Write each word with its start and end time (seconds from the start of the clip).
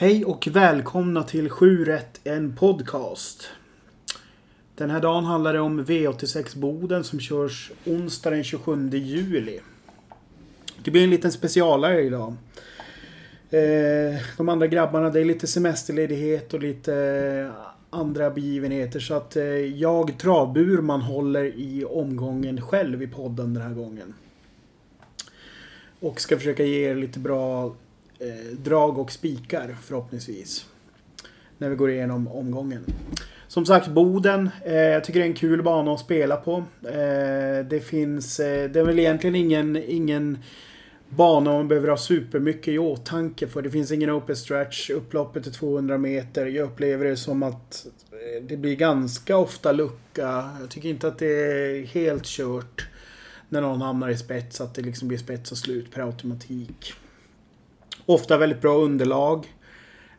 Hej 0.00 0.24
och 0.24 0.48
välkomna 0.52 1.22
till 1.22 1.50
7 1.50 1.84
rätt 1.84 2.20
en 2.24 2.56
podcast. 2.56 3.48
Den 4.74 4.90
här 4.90 5.00
dagen 5.00 5.24
handlar 5.24 5.52
det 5.52 5.60
om 5.60 5.84
V86 5.84 6.58
Boden 6.58 7.04
som 7.04 7.20
körs 7.20 7.72
onsdag 7.86 8.30
den 8.30 8.44
27 8.44 8.90
juli. 8.90 9.60
Det 10.84 10.90
blir 10.90 11.04
en 11.04 11.10
liten 11.10 11.32
specialare 11.32 12.02
idag. 12.02 12.34
Eh, 13.50 14.20
de 14.36 14.48
andra 14.48 14.66
grabbarna, 14.66 15.10
det 15.10 15.20
är 15.20 15.24
lite 15.24 15.46
semesterledighet 15.46 16.54
och 16.54 16.60
lite 16.60 16.94
eh, 16.94 17.64
andra 17.90 18.30
begivenheter. 18.30 19.00
Så 19.00 19.14
att 19.14 19.36
eh, 19.36 19.44
jag, 19.56 20.18
Travburman, 20.18 21.00
håller 21.00 21.44
i 21.44 21.84
omgången 21.84 22.60
själv 22.60 23.02
i 23.02 23.06
podden 23.06 23.54
den 23.54 23.62
här 23.62 23.74
gången. 23.74 24.14
Och 26.00 26.20
ska 26.20 26.36
försöka 26.36 26.64
ge 26.64 26.90
er 26.90 26.94
lite 26.94 27.18
bra 27.18 27.74
eh, 28.18 28.58
drag 28.58 28.98
och 28.98 29.12
spikar 29.12 29.76
förhoppningsvis. 29.82 30.66
När 31.58 31.68
vi 31.68 31.76
går 31.76 31.90
igenom 31.90 32.28
omgången. 32.28 32.84
Som 33.48 33.66
sagt, 33.66 33.88
Boden. 33.88 34.50
Eh, 34.64 34.74
jag 34.74 35.04
tycker 35.04 35.20
det 35.20 35.26
är 35.26 35.28
en 35.28 35.34
kul 35.34 35.62
bana 35.62 35.92
att 35.92 36.00
spela 36.00 36.36
på. 36.36 36.64
Eh, 36.84 37.66
det 37.70 37.84
finns... 37.84 38.40
Eh, 38.40 38.70
det 38.70 38.80
är 38.80 38.84
väl 38.84 38.98
egentligen 38.98 39.36
ingen, 39.36 39.76
ingen 39.76 40.38
bana 41.08 41.52
man 41.52 41.68
behöver 41.68 41.88
ha 41.88 41.96
supermycket 41.96 42.68
i 42.68 42.78
åtanke 42.78 43.46
för. 43.46 43.62
Det 43.62 43.70
finns 43.70 43.92
ingen 43.92 44.10
open 44.10 44.36
stretch. 44.36 44.90
Upploppet 44.90 45.46
är 45.46 45.50
200 45.50 45.98
meter. 45.98 46.46
Jag 46.46 46.64
upplever 46.64 47.04
det 47.04 47.16
som 47.16 47.42
att 47.42 47.86
eh, 48.12 48.42
det 48.42 48.56
blir 48.56 48.76
ganska 48.76 49.36
ofta 49.36 49.72
lucka. 49.72 50.50
Jag 50.60 50.70
tycker 50.70 50.88
inte 50.88 51.08
att 51.08 51.18
det 51.18 51.26
är 51.26 51.86
helt 51.86 52.24
kört 52.24 52.88
när 53.48 53.60
någon 53.60 53.80
hamnar 53.80 54.08
i 54.08 54.16
spets. 54.16 54.60
Att 54.60 54.74
det 54.74 54.82
liksom 54.82 55.08
blir 55.08 55.18
spets 55.18 55.52
och 55.52 55.58
slut 55.58 55.90
per 55.94 56.02
automatik. 56.02 56.94
Ofta 58.08 58.38
väldigt 58.38 58.60
bra 58.60 58.74
underlag. 58.74 59.46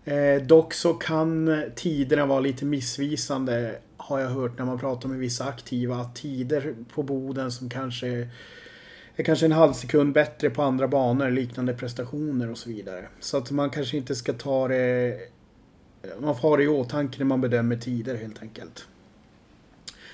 Eh, 0.06 0.44
dock 0.44 0.74
så 0.74 0.94
kan 0.94 1.62
tiderna 1.76 2.26
vara 2.26 2.40
lite 2.40 2.66
missvisande. 2.66 3.76
Har 3.98 4.20
jag 4.20 4.30
hört 4.30 4.58
när 4.58 4.66
man 4.66 4.80
pratar 4.80 5.10
med 5.10 5.20
vissa 5.20 5.46
aktiva. 5.46 5.96
Att 5.96 6.16
tider 6.16 6.76
på 6.94 7.04
Boden 7.04 7.52
som 7.52 7.70
kanske 7.70 8.30
är 9.16 9.24
kanske 9.24 9.46
en 9.46 9.52
halv 9.52 9.74
sekund 9.74 10.14
bättre 10.14 10.50
på 10.50 10.62
andra 10.62 10.88
banor, 10.88 11.32
liknande 11.32 11.74
prestationer 11.74 12.52
och 12.52 12.58
så 12.58 12.70
vidare. 12.70 13.08
Så 13.20 13.38
att 13.38 13.52
man 13.52 13.70
kanske 13.70 13.98
inte 13.98 14.16
ska 14.16 14.34
ta 14.34 14.68
det... 14.68 15.18
Man 16.20 16.36
får 16.36 16.50
ha 16.50 16.58
det 16.58 16.64
i 16.64 16.68
åtanke 16.68 17.20
när 17.20 17.26
man 17.26 17.42
bedömer 17.42 17.76
tider 17.76 18.16
helt 18.16 18.42
enkelt. 18.42 18.88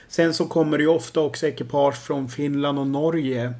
Sen 0.07 0.33
så 0.33 0.45
kommer 0.45 0.77
det 0.77 0.83
ju 0.83 0.89
ofta 0.89 1.19
också 1.19 1.47
ekipage 1.47 1.97
från 1.97 2.29
Finland 2.29 2.79
och 2.79 2.87
Norge. 2.87 3.53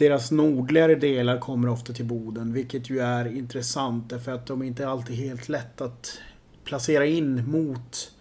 Deras 0.00 0.30
nordligare 0.30 0.94
delar 0.94 1.38
kommer 1.38 1.68
ofta 1.68 1.92
till 1.92 2.04
Boden, 2.04 2.52
vilket 2.52 2.90
ju 2.90 3.00
är 3.00 3.36
intressant 3.36 4.10
därför 4.10 4.32
att 4.32 4.46
de 4.46 4.62
är 4.62 4.66
inte 4.66 4.88
alltid 4.88 5.16
helt 5.16 5.48
lätt 5.48 5.80
att 5.80 6.18
placera 6.64 7.06
in 7.06 7.50
mot 7.50 8.12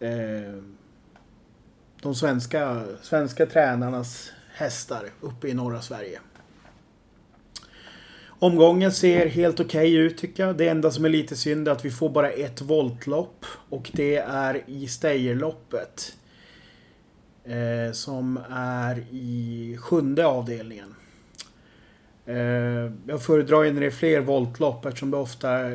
eh, 0.00 0.62
de 2.02 2.14
svenska, 2.14 2.84
svenska 3.02 3.46
tränarnas 3.46 4.32
hästar 4.54 5.10
uppe 5.20 5.48
i 5.48 5.54
norra 5.54 5.82
Sverige. 5.82 6.20
Omgången 8.26 8.92
ser 8.92 9.26
helt 9.26 9.60
okej 9.60 9.94
okay 9.94 9.96
ut 9.96 10.18
tycker 10.18 10.46
jag. 10.46 10.56
Det 10.56 10.68
enda 10.68 10.90
som 10.90 11.04
är 11.04 11.08
lite 11.08 11.36
synd 11.36 11.68
är 11.68 11.72
att 11.72 11.84
vi 11.84 11.90
får 11.90 12.08
bara 12.08 12.30
ett 12.30 12.60
voltlopp. 12.60 13.46
Och 13.68 13.90
det 13.92 14.16
är 14.16 14.62
i 14.66 14.88
Steijerloppet. 14.88 16.16
Eh, 17.44 17.92
som 17.92 18.40
är 18.50 19.04
i 19.10 19.76
sjunde 19.80 20.26
avdelningen. 20.26 20.94
Eh, 22.26 22.92
jag 23.06 23.22
föredrar 23.22 23.62
ju 23.62 23.72
när 23.72 23.80
det 23.80 23.86
är 23.86 23.90
fler 23.90 24.20
voltlopp 24.20 24.84
eftersom 24.84 25.10
det 25.10 25.16
ofta... 25.16 25.70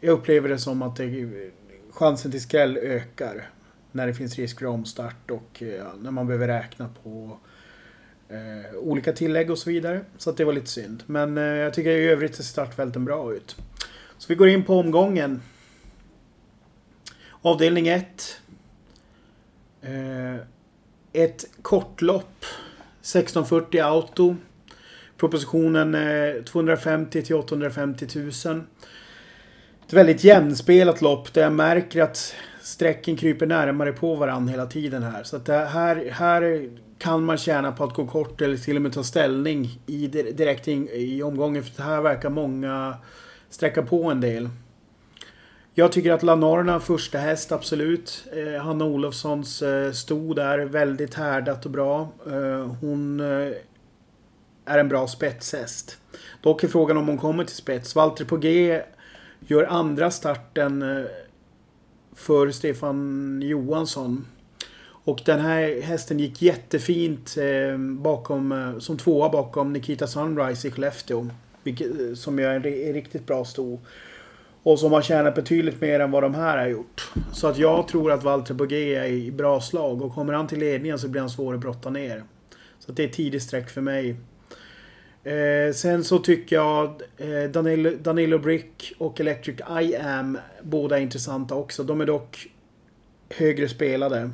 Jag 0.00 0.12
upplever 0.12 0.48
det 0.48 0.58
som 0.58 0.82
att 0.82 0.96
det, 0.96 1.28
chansen 1.90 2.30
till 2.30 2.40
skräll 2.40 2.76
ökar. 2.76 3.50
När 3.92 4.06
det 4.06 4.14
finns 4.14 4.36
risk 4.36 4.58
för 4.58 4.66
omstart 4.66 5.30
och 5.30 5.62
eh, 5.62 5.86
när 6.00 6.10
man 6.10 6.26
behöver 6.26 6.48
räkna 6.48 6.88
på 7.02 7.38
eh, 8.28 8.76
olika 8.76 9.12
tillägg 9.12 9.50
och 9.50 9.58
så 9.58 9.70
vidare. 9.70 10.04
Så 10.16 10.30
att 10.30 10.36
det 10.36 10.44
var 10.44 10.52
lite 10.52 10.66
synd. 10.66 11.02
Men 11.06 11.38
eh, 11.38 11.44
jag 11.44 11.74
tycker 11.74 11.90
i 11.90 12.08
övrigt 12.08 12.34
ser 12.34 12.42
startfälten 12.42 13.04
bra 13.04 13.34
ut. 13.34 13.56
Så 14.18 14.26
vi 14.28 14.34
går 14.34 14.48
in 14.48 14.64
på 14.64 14.78
omgången. 14.78 15.42
Avdelning 17.42 17.88
1. 17.88 18.40
Ett 21.12 21.44
kortlopp. 21.62 22.44
1640 23.00 23.80
auto. 23.80 24.36
Propositionen 25.16 25.94
eh, 25.94 26.42
250 26.42 27.22
till 27.22 27.36
850 27.36 28.06
000. 28.14 28.62
Ett 29.86 29.92
väldigt 29.92 30.24
jämnspelat 30.24 31.00
lopp 31.02 31.32
där 31.32 31.42
jag 31.42 31.52
märker 31.52 32.02
att 32.02 32.34
strecken 32.60 33.16
kryper 33.16 33.46
närmare 33.46 33.92
på 33.92 34.14
varandra 34.14 34.50
hela 34.50 34.66
tiden 34.66 35.02
här. 35.02 35.22
Så 35.22 35.36
att 35.36 35.46
det 35.46 35.58
här, 35.58 36.10
här 36.10 36.68
kan 36.98 37.24
man 37.24 37.38
tjäna 37.38 37.72
på 37.72 37.84
att 37.84 37.94
gå 37.94 38.06
kort 38.06 38.40
eller 38.40 38.56
till 38.56 38.76
och 38.76 38.82
med 38.82 38.92
ta 38.92 39.02
ställning 39.02 39.80
i, 39.86 40.06
direkt 40.06 40.68
in, 40.68 40.88
i 40.92 41.22
omgången. 41.22 41.64
För 41.64 41.76
det 41.76 41.82
här 41.82 42.00
verkar 42.00 42.30
många 42.30 42.96
sträcka 43.50 43.82
på 43.82 44.10
en 44.10 44.20
del. 44.20 44.48
Jag 45.80 45.92
tycker 45.92 46.12
att 46.12 46.22
Lanorna 46.22 46.80
första 46.80 47.18
häst 47.18 47.52
absolut. 47.52 48.24
Eh, 48.32 48.62
Hanna 48.62 48.84
Olofssons 48.84 49.62
eh, 49.62 49.92
stod 49.92 50.36
där 50.36 50.58
väldigt 50.58 51.14
härdat 51.14 51.64
och 51.64 51.70
bra. 51.70 52.08
Eh, 52.26 52.74
hon 52.80 53.20
eh, 53.20 53.52
är 54.64 54.78
en 54.78 54.88
bra 54.88 55.08
spetshäst. 55.08 55.98
Dock 56.40 56.64
är 56.64 56.68
frågan 56.68 56.96
om 56.96 57.08
hon 57.08 57.18
kommer 57.18 57.44
till 57.44 57.56
spets. 57.56 57.94
Walter 57.94 58.24
på 58.24 58.36
G 58.36 58.80
gör 59.40 59.64
andra 59.64 60.10
starten 60.10 60.82
eh, 60.82 61.04
för 62.14 62.50
Stefan 62.50 63.40
Johansson. 63.42 64.26
Och 65.04 65.22
den 65.24 65.40
här 65.40 65.80
hästen 65.80 66.20
gick 66.20 66.42
jättefint 66.42 67.36
eh, 67.36 67.78
bakom, 67.78 68.52
eh, 68.52 68.78
som 68.78 68.98
tvåa 68.98 69.28
bakom 69.28 69.72
Nikita 69.72 70.06
Sunrise 70.06 70.68
i 70.68 70.70
Skellefteå. 70.70 71.28
Vilket, 71.62 72.00
eh, 72.00 72.14
som 72.14 72.38
gör 72.38 72.50
en 72.50 72.62
riktigt 72.92 73.26
bra 73.26 73.44
sto. 73.44 73.80
Och 74.62 74.78
som 74.78 74.92
har 74.92 75.02
tjänat 75.02 75.34
betydligt 75.34 75.80
mer 75.80 76.00
än 76.00 76.10
vad 76.10 76.22
de 76.22 76.34
här 76.34 76.58
har 76.58 76.66
gjort. 76.66 77.12
Så 77.32 77.46
att 77.46 77.58
jag 77.58 77.88
tror 77.88 78.12
att 78.12 78.24
Walter 78.24 78.54
Bogé 78.54 78.94
är 78.94 79.06
i 79.06 79.30
bra 79.30 79.60
slag. 79.60 80.02
Och 80.02 80.14
kommer 80.14 80.32
han 80.32 80.46
till 80.46 80.58
ledningen 80.58 80.98
så 80.98 81.08
blir 81.08 81.20
han 81.20 81.30
svår 81.30 81.54
att 81.54 81.60
brotta 81.60 81.90
ner. 81.90 82.24
Så 82.78 82.90
att 82.90 82.96
det 82.96 83.04
är 83.04 83.08
tidigt 83.08 83.42
streck 83.42 83.70
för 83.70 83.80
mig. 83.80 84.16
Eh, 85.24 85.72
sen 85.74 86.04
så 86.04 86.18
tycker 86.18 86.56
jag 86.56 87.02
eh, 87.16 87.50
Danilo, 87.50 87.90
Danilo 88.02 88.38
Brick 88.38 88.92
och 88.98 89.20
Electric 89.20 89.60
I 89.82 89.96
Am 89.96 90.38
båda 90.62 90.98
är 90.98 91.02
intressanta 91.02 91.54
också. 91.54 91.84
De 91.84 92.00
är 92.00 92.06
dock 92.06 92.48
högre 93.30 93.68
spelade. 93.68 94.30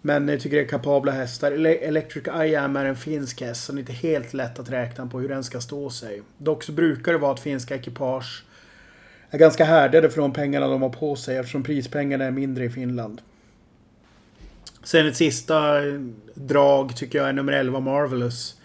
Men 0.00 0.28
jag 0.28 0.40
tycker 0.40 0.56
det 0.56 0.62
är 0.62 0.68
kapabla 0.68 1.12
hästar. 1.12 1.52
Electric 1.66 2.26
I 2.26 2.56
Am 2.56 2.76
är 2.76 2.84
en 2.84 2.96
finsk 2.96 3.40
häst 3.40 3.64
så 3.64 3.72
det 3.72 3.78
är 3.78 3.80
inte 3.80 3.92
helt 3.92 4.34
lätt 4.34 4.58
att 4.58 4.70
räkna 4.70 5.06
på 5.06 5.20
hur 5.20 5.28
den 5.28 5.44
ska 5.44 5.60
stå 5.60 5.90
sig. 5.90 6.22
Dock 6.38 6.62
så 6.62 6.72
brukar 6.72 7.12
det 7.12 7.18
vara 7.18 7.32
att 7.32 7.40
finska 7.40 7.74
ekipage 7.74 8.44
är 9.34 9.38
ganska 9.38 9.64
härdade 9.64 10.10
för 10.10 10.20
de 10.20 10.32
pengarna 10.32 10.68
de 10.68 10.82
har 10.82 10.88
på 10.88 11.16
sig 11.16 11.36
eftersom 11.36 11.62
prispengarna 11.62 12.24
är 12.24 12.30
mindre 12.30 12.64
i 12.64 12.70
Finland. 12.70 13.20
Sen 14.84 15.06
ett 15.06 15.16
sista 15.16 15.86
eh, 15.86 16.00
drag 16.34 16.96
tycker 16.96 17.18
jag 17.18 17.28
är 17.28 17.32
nummer 17.32 17.52
11 17.52 17.80
Marvelous. 17.80 18.60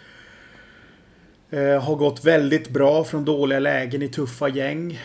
Eh, 1.50 1.84
har 1.84 1.96
gått 1.96 2.26
väldigt 2.26 2.70
bra 2.70 3.04
från 3.04 3.26
dåliga 3.26 3.60
lägen 3.60 4.02
i 4.02 4.08
tuffa 4.08 4.48
gäng. 4.48 5.00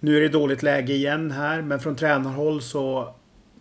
Nu 0.00 0.16
är 0.16 0.20
det 0.20 0.28
dåligt 0.28 0.62
läge 0.62 0.92
igen 0.92 1.30
här 1.30 1.62
men 1.62 1.80
från 1.80 1.96
tränarhåll 1.96 2.62
så 2.62 3.14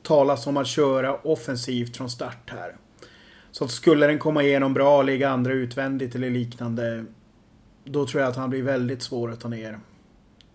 talas 0.03 0.47
om 0.47 0.57
att 0.57 0.67
köra 0.67 1.15
offensivt 1.15 1.97
från 1.97 2.09
start 2.09 2.49
här. 2.49 2.75
Så 3.51 3.65
att 3.65 3.71
skulle 3.71 4.07
den 4.07 4.19
komma 4.19 4.43
igenom 4.43 4.73
bra 4.73 4.97
och 4.97 5.05
ligga 5.05 5.29
andra 5.29 5.53
utvändigt 5.53 6.15
eller 6.15 6.29
liknande. 6.29 7.05
Då 7.83 8.07
tror 8.07 8.21
jag 8.21 8.29
att 8.29 8.35
han 8.35 8.49
blir 8.49 8.63
väldigt 8.63 9.01
svår 9.01 9.31
att 9.31 9.39
ta 9.39 9.47
ner 9.47 9.79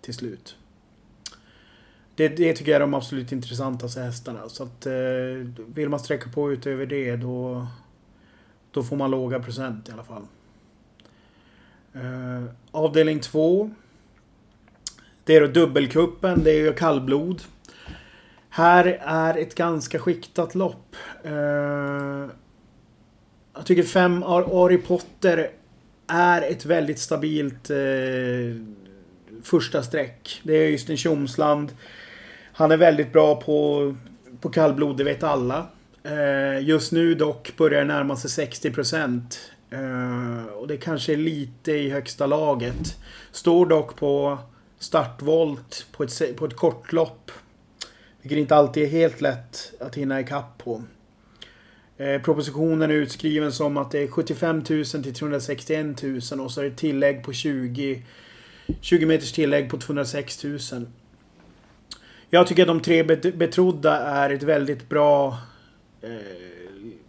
till 0.01 0.15
slut. 0.15 0.57
Det, 2.17 2.29
det 2.29 2.53
tycker 2.53 2.73
jag 2.73 2.77
är 2.77 2.81
de 2.81 2.95
absolut 2.95 3.33
intressantaste 3.33 4.01
hästarna. 4.01 4.49
Så 4.49 4.63
att 4.63 4.87
eh, 4.87 4.93
vill 5.67 5.89
man 5.89 6.01
sträcka 6.01 6.31
på 6.31 6.53
utöver 6.53 6.87
det 6.87 7.17
då, 7.17 7.67
då 8.71 8.83
får 8.83 8.97
man 8.97 9.11
låga 9.11 9.41
procent 9.41 9.89
i 9.89 9.93
alla 9.93 10.05
fall. 10.05 10.23
Eh, 11.95 12.45
avdelning 12.71 13.21
2. 13.21 13.71
Det 15.25 15.37
är 15.37 15.41
då 15.41 15.47
dubbelkuppen. 15.47 16.45
Det 16.45 16.51
är 16.51 16.59
ju 16.59 16.73
kallblod. 16.73 17.43
Här 18.49 18.99
är 19.01 19.37
ett 19.37 19.55
ganska 19.55 19.99
skiktat 19.99 20.55
lopp. 20.55 20.97
Eh, 21.25 21.33
jag 23.55 23.67
tycker 23.67 23.83
5 23.83 24.23
Ari 24.23 24.79
Potter 24.79 25.51
är 26.07 26.43
ett 26.43 26.65
väldigt 26.65 26.99
stabilt 26.99 27.71
eh, 27.71 27.77
första 29.43 29.83
streck. 29.83 30.41
Det 30.43 30.53
är 30.53 30.75
Östen 30.75 30.97
Tjomsland. 30.97 31.73
Han 32.59 32.71
är 32.71 32.77
väldigt 32.77 33.13
bra 33.13 33.41
på, 33.41 33.95
på 34.41 34.49
kallblod, 34.49 34.97
det 34.97 35.05
vet 35.05 35.23
alla. 35.23 35.67
Eh, 36.03 36.67
just 36.69 36.93
nu 36.93 37.15
dock 37.15 37.57
börjar 37.57 37.81
det 37.81 37.87
närma 37.87 38.17
sig 38.17 38.31
60 38.31 38.71
procent. 38.71 39.51
Eh, 39.71 40.47
och 40.47 40.69
det 40.69 40.77
kanske 40.77 41.13
är 41.13 41.17
lite 41.17 41.73
i 41.73 41.91
högsta 41.91 42.27
laget. 42.27 42.99
Står 43.33 43.67
dock 43.67 43.97
på 43.97 44.39
startvolt 44.79 45.87
på 45.93 46.03
ett, 46.03 46.37
på 46.37 46.45
ett 46.45 46.57
kortlopp. 46.57 47.31
Vilket 48.23 48.39
inte 48.39 48.57
alltid 48.57 48.83
är 48.83 48.89
helt 48.89 49.21
lätt 49.21 49.73
att 49.81 49.95
hinna 49.95 50.21
ikapp 50.21 50.59
på. 50.59 50.83
Eh, 51.97 52.23
propositionen 52.23 52.91
är 52.91 52.95
utskriven 52.95 53.53
som 53.53 53.77
att 53.77 53.91
det 53.91 54.03
är 54.03 54.09
75 54.09 54.57
000 54.57 54.65
till 54.85 55.15
361 55.15 56.03
000 56.03 56.21
och 56.41 56.53
så 56.53 56.61
är 56.61 56.65
det 56.65 56.77
tillägg 56.77 57.25
på 57.25 57.33
20 57.33 58.03
20 58.81 59.07
meters 59.07 59.33
tillägg 59.33 59.71
på 59.71 59.79
206 59.79 60.45
000. 60.45 60.59
Jag 62.31 62.47
tycker 62.47 62.63
att 62.63 62.69
de 62.69 62.81
tre 62.81 63.03
betrodda 63.33 63.97
är 63.97 64.31
ett 64.31 64.43
väldigt 64.43 64.89
bra 64.89 65.39
eh, 66.03 66.11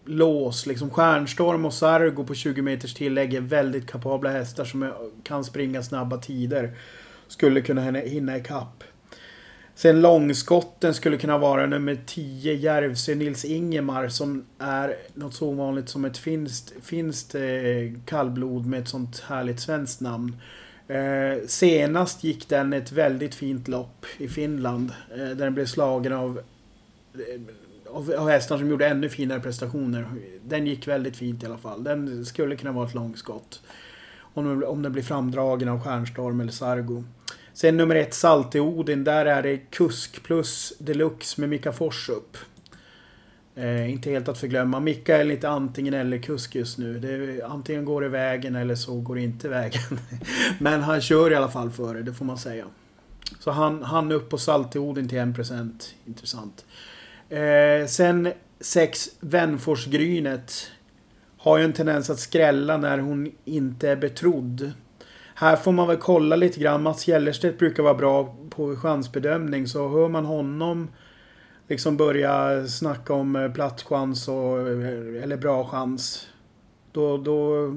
lås. 0.06 0.66
Liksom 0.66 0.90
Stjärnstorm 0.90 1.66
och 1.66 1.74
Sargo 1.74 2.24
på 2.24 2.34
20 2.34 2.62
meters 2.62 2.94
tillägg 2.94 3.34
är 3.34 3.42
väldigt 3.42 3.92
kapabla 3.92 4.30
hästar 4.30 4.66
som 4.66 4.94
kan 5.24 5.44
springa 5.44 5.84
snabba 5.84 6.18
tider. 6.18 6.72
Skulle 7.28 7.62
kunna 7.62 7.82
hinna 7.82 8.38
ikapp. 8.38 8.84
Sen 9.76 10.02
långskotten 10.02 10.94
skulle 10.94 11.18
kunna 11.18 11.38
vara 11.38 11.66
nummer 11.66 11.98
10 12.06 12.54
Järvsö 12.54 13.16
Nils 13.16 13.46
Ingemar 13.46 14.08
som 14.08 14.46
är 14.60 14.96
något 15.14 15.34
så 15.34 15.48
ovanligt 15.48 15.90
som 15.90 16.06
ett 16.06 16.18
finskt, 16.18 16.74
finskt 16.84 17.36
eh, 17.36 17.42
kallblod 18.06 18.66
med 18.66 18.82
ett 18.82 18.88
sånt 18.88 19.20
härligt 19.20 19.60
svenskt 19.60 20.02
namn. 20.02 20.36
Eh, 20.88 21.48
senast 21.48 22.24
gick 22.24 22.50
den 22.50 22.74
ett 22.74 22.92
väldigt 22.92 23.36
fint 23.36 23.68
lopp 23.68 24.06
i 24.18 24.28
Finland. 24.28 24.92
Eh, 25.12 25.18
där 25.18 25.36
den 25.36 25.54
blev 25.54 25.66
slagen 25.66 26.14
av, 26.14 26.42
eh, 27.14 27.42
av, 27.96 28.14
av 28.18 28.30
hästar 28.30 28.58
som 28.58 28.70
gjorde 28.70 28.88
ännu 28.88 29.10
finare 29.10 29.40
prestationer. 29.40 30.06
Den 30.44 30.68
gick 30.68 30.88
väldigt 30.88 31.18
fint 31.18 31.44
i 31.44 31.46
alla 31.46 31.58
fall. 31.58 31.84
Den 31.84 32.26
skulle 32.26 32.56
kunna 32.56 32.72
vara 32.72 32.88
ett 32.88 32.94
långskott. 32.94 33.62
Om, 34.20 34.64
om 34.64 34.82
den 34.82 34.92
blir 34.92 35.04
framdragen 35.04 35.70
av 35.70 35.84
Stjärnstorm 35.84 36.40
eller 36.40 36.52
Sargo. 36.52 37.04
Sen 37.54 37.78
nummer 37.78 37.96
ett 37.96 38.14
Salte 38.14 38.60
Odin. 38.60 39.04
Där 39.04 39.26
är 39.26 39.44
det 39.44 39.58
Kusk 39.58 40.24
plus 40.24 40.74
Deluxe 40.80 41.42
med 41.42 41.50
Mika 41.50 41.72
Fors 41.72 42.10
upp. 42.10 42.38
Eh, 43.58 43.92
inte 43.92 44.10
helt 44.10 44.28
att 44.28 44.38
förglömma. 44.38 44.80
Mika 44.80 45.18
är 45.18 45.24
lite 45.24 45.50
antingen 45.50 45.94
eller 45.94 46.18
kusk 46.18 46.56
just 46.56 46.78
nu. 46.78 47.00
Det, 47.00 47.44
antingen 47.44 47.86
går 47.86 48.02
det 48.02 48.10
vägen 48.10 48.56
eller 48.56 48.76
så 48.76 48.96
går 48.96 49.16
det 49.16 49.22
inte 49.22 49.50
vägen. 49.50 50.00
Men 50.60 50.82
han 50.82 51.02
kör 51.02 51.32
i 51.32 51.36
alla 51.36 51.50
fall 51.50 51.72
före, 51.72 52.02
det 52.02 52.14
får 52.14 52.26
man 52.26 52.38
säga. 52.38 52.66
Så 53.40 53.52
han, 53.52 53.84
han 53.84 54.12
upp 54.12 54.30
på 54.30 54.38
Salteodin 54.38 55.10
till 55.10 55.18
1%. 55.18 55.72
Intressant. 56.06 56.66
Eh, 57.30 57.88
sen 57.88 58.32
6 58.60 59.10
Vänforsgrynet. 59.20 60.72
Har 61.38 61.58
ju 61.58 61.64
en 61.64 61.74
tendens 61.74 62.10
att 62.10 62.20
skrälla 62.20 62.78
när 62.78 62.98
hon 62.98 63.32
inte 63.46 63.90
är 63.90 63.96
betrodd. 63.96 64.72
Här 65.36 65.56
får 65.56 65.72
man 65.72 65.88
väl 65.88 65.98
kolla 65.98 66.36
lite 66.36 66.60
grann. 66.60 66.84
Mats 66.84 67.08
Gellerstedt 67.08 67.60
brukar 67.60 67.84
vara 67.84 67.94
bra 67.94 68.36
på 68.50 68.76
chansbedömning. 68.76 69.68
Så 69.68 69.90
hör 69.90 70.10
man 70.10 70.26
honom 70.26 70.88
liksom 71.68 71.98
börja 71.98 72.68
snacka 72.68 73.14
om 73.14 73.36
eh, 73.36 73.52
plattchans 73.52 73.54
platschans 73.54 74.28
och, 74.28 74.68
eh, 74.70 75.24
eller 75.24 75.38
bra 75.38 75.66
chans. 75.66 76.28
Då, 76.92 77.18
då, 77.18 77.68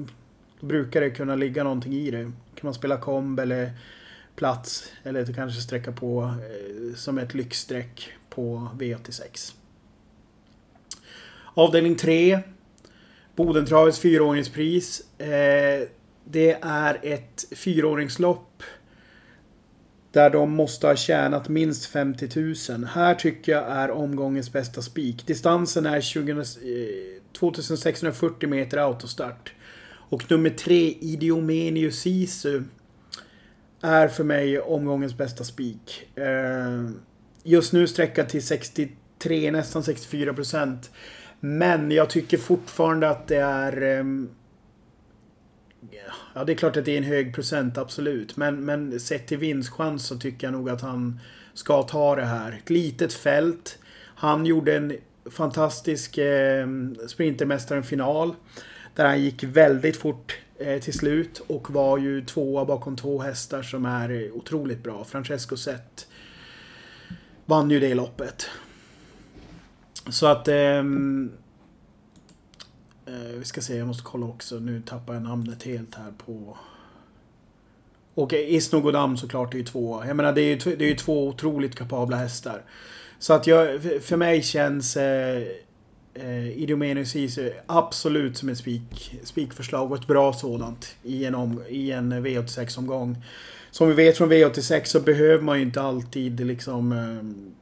då 0.59 0.67
brukar 0.67 1.01
det 1.01 1.09
kunna 1.09 1.35
ligga 1.35 1.63
någonting 1.63 1.93
i 1.93 2.11
det. 2.11 2.23
Kan 2.23 2.67
man 2.67 2.73
spela 2.73 2.97
komb 2.97 3.39
eller 3.39 3.71
plats 4.35 4.91
eller 5.03 5.33
kanske 5.33 5.61
sträcka 5.61 5.91
på 5.91 6.23
eh, 6.23 6.95
som 6.95 7.17
ett 7.17 7.33
lyxsträck 7.33 8.09
på 8.29 8.69
V86. 8.79 9.53
Avdelning 11.53 11.95
3. 11.95 12.39
Bodentravets 13.35 13.99
fyraåringspris. 13.99 15.01
Eh, 15.17 15.87
det 16.25 16.57
är 16.61 16.99
ett 17.01 17.45
fyraåringslopp 17.55 18.63
där 20.11 20.29
de 20.29 20.51
måste 20.51 20.87
ha 20.87 20.95
tjänat 20.95 21.49
minst 21.49 21.85
50 21.85 22.29
000. 22.69 22.85
Här 22.85 23.15
tycker 23.15 23.51
jag 23.51 23.63
är 23.71 23.91
omgångens 23.91 24.53
bästa 24.53 24.81
spik. 24.81 25.27
Distansen 25.27 25.85
är 25.85 26.01
20, 26.01 26.43
2640 27.39 28.43
eh, 28.43 28.49
meter 28.49 28.77
autostart. 28.77 29.53
Och 30.09 30.31
nummer 30.31 30.49
tre, 30.49 30.95
Idiomenius 31.01 31.99
Sisu, 31.99 32.63
är 33.81 34.07
för 34.07 34.23
mig 34.23 34.59
omgångens 34.59 35.17
bästa 35.17 35.43
spik. 35.43 36.09
Eh, 36.15 36.89
just 37.43 37.73
nu 37.73 37.87
sträckad 37.87 38.29
till 38.29 38.45
63, 38.45 39.51
nästan 39.51 39.83
64 39.83 40.33
procent. 40.33 40.91
Men 41.39 41.91
jag 41.91 42.09
tycker 42.09 42.37
fortfarande 42.37 43.09
att 43.09 43.27
det 43.27 43.37
är 43.37 43.81
ehm, 43.81 44.29
Ja, 46.33 46.43
det 46.43 46.51
är 46.51 46.55
klart 46.55 46.77
att 46.77 46.85
det 46.85 46.91
är 46.91 46.97
en 46.97 47.03
hög 47.03 47.35
procent, 47.35 47.77
absolut. 47.77 48.37
Men, 48.37 48.65
men 48.65 48.99
sett 48.99 49.27
till 49.27 49.37
vinstchans 49.37 50.05
så 50.05 50.17
tycker 50.17 50.47
jag 50.47 50.51
nog 50.51 50.69
att 50.69 50.81
han 50.81 51.19
ska 51.53 51.83
ta 51.83 52.15
det 52.15 52.25
här. 52.25 52.51
Ett 52.63 52.69
litet 52.69 53.13
fält. 53.13 53.79
Han 54.15 54.45
gjorde 54.45 54.77
en 54.77 54.97
fantastisk 55.31 56.17
eh, 56.17 56.67
Sprintermästaren-final. 57.07 58.35
Där 58.95 59.05
han 59.05 59.21
gick 59.21 59.43
väldigt 59.43 59.97
fort 59.97 60.37
eh, 60.57 60.79
till 60.79 60.93
slut 60.93 61.41
och 61.47 61.71
var 61.71 61.97
ju 61.97 62.25
tvåa 62.25 62.65
bakom 62.65 62.97
två 62.97 63.21
hästar 63.21 63.63
som 63.63 63.85
är 63.85 64.31
otroligt 64.31 64.83
bra. 64.83 65.03
Francesco 65.03 65.57
Zet 65.57 66.07
vann 67.45 67.71
ju 67.71 67.79
det 67.79 67.93
loppet. 67.93 68.49
Så 70.09 70.25
att... 70.25 70.47
Eh, 70.47 70.55
Eh, 70.55 70.83
Eh, 73.11 73.39
vi 73.39 73.45
ska 73.45 73.61
se, 73.61 73.77
jag 73.77 73.87
måste 73.87 74.03
kolla 74.03 74.25
också. 74.25 74.59
Nu 74.59 74.81
tappar 74.81 75.13
jag 75.13 75.23
namnet 75.23 75.63
helt 75.63 75.95
här 75.95 76.11
på... 76.25 76.57
Och 78.13 78.33
Isnogodam 78.33 79.17
såklart 79.17 79.53
är 79.53 79.57
ju 79.57 79.63
två. 79.63 80.03
Jag 80.07 80.15
menar 80.15 80.33
det 80.33 80.41
är 80.41 80.67
ju, 80.67 80.75
det 80.75 80.85
är 80.85 80.89
ju 80.89 80.95
två 80.95 81.27
otroligt 81.27 81.75
kapabla 81.75 82.17
hästar. 82.17 82.61
Så 83.19 83.33
att 83.33 83.47
jag, 83.47 83.81
för 83.81 84.17
mig 84.17 84.43
känns 84.43 84.97
eh, 84.97 85.43
eh, 86.13 86.61
Idomeneus 86.61 87.15
Isu 87.15 87.51
absolut 87.65 88.37
som 88.37 88.49
ett 88.49 88.57
spik, 88.57 89.19
spikförslag 89.23 89.91
och 89.91 89.97
ett 89.97 90.07
bra 90.07 90.33
sådant 90.33 90.95
i 91.03 91.25
en, 91.25 91.35
om, 91.35 91.63
i 91.69 91.91
en 91.91 92.13
V86-omgång. 92.25 93.23
Som 93.71 93.87
vi 93.87 93.93
vet 93.93 94.17
från 94.17 94.31
V86 94.31 94.83
så 94.85 94.99
behöver 94.99 95.43
man 95.43 95.57
ju 95.57 95.65
inte 95.65 95.81
alltid 95.81 96.39
liksom 96.39 96.91
eh, 96.91 97.60